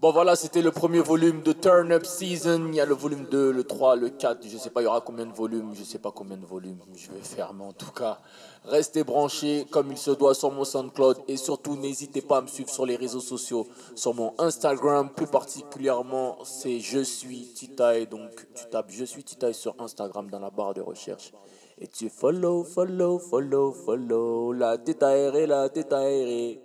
Bon 0.01 0.11
voilà, 0.11 0.35
c'était 0.35 0.61
le 0.61 0.71
premier 0.71 0.99
volume 0.99 1.41
de 1.41 1.53
Turn 1.53 1.89
Up 1.93 2.05
Season. 2.05 2.67
Il 2.67 2.75
y 2.75 2.81
a 2.81 2.85
le 2.85 2.93
volume 2.93 3.27
2, 3.31 3.51
le 3.51 3.63
3, 3.63 3.95
le 3.95 4.09
4. 4.09 4.45
Je 4.45 4.57
sais 4.57 4.69
pas, 4.69 4.81
il 4.81 4.83
y 4.83 4.87
aura 4.87 4.99
combien 4.99 5.25
de 5.25 5.31
volumes. 5.31 5.71
Je 5.73 5.85
sais 5.85 5.99
pas 5.99 6.11
combien 6.11 6.35
de 6.35 6.45
volumes 6.45 6.79
je 6.93 7.09
vais 7.13 7.21
faire, 7.21 7.53
mais 7.53 7.63
en 7.63 7.71
tout 7.71 7.91
cas, 7.91 8.19
restez 8.65 9.05
branchés 9.05 9.65
comme 9.71 9.89
il 9.93 9.97
se 9.97 10.11
doit 10.11 10.33
sur 10.33 10.51
mon 10.51 10.65
SoundCloud. 10.65 11.19
Et 11.29 11.37
surtout, 11.37 11.77
n'hésitez 11.77 12.21
pas 12.21 12.39
à 12.39 12.41
me 12.41 12.47
suivre 12.47 12.69
sur 12.69 12.85
les 12.85 12.97
réseaux 12.97 13.21
sociaux. 13.21 13.67
Sur 13.95 14.13
mon 14.13 14.33
Instagram, 14.37 15.11
plus 15.15 15.27
particulièrement, 15.27 16.39
c'est 16.43 16.81
Je 16.81 16.99
suis 16.99 17.53
Titaï. 17.53 18.05
Donc, 18.05 18.31
tu 18.53 18.65
tapes 18.69 18.91
Je 18.91 19.05
suis 19.05 19.23
Titaï 19.23 19.53
sur 19.53 19.75
Instagram 19.79 20.29
dans 20.29 20.39
la 20.39 20.49
barre 20.49 20.73
de 20.73 20.81
recherche. 20.81 21.31
Et 21.79 21.87
tu 21.87 22.09
follow, 22.09 22.65
follow, 22.65 23.17
follow, 23.17 23.71
follow. 23.71 24.51
La 24.51 24.77
tête 24.77 25.03
aérée, 25.03 25.47
la 25.47 25.69
tête 25.69 25.93
aérée. 25.93 26.59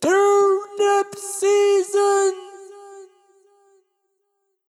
Turn 0.00 0.80
Up 0.80 1.14
Season. 1.16 2.45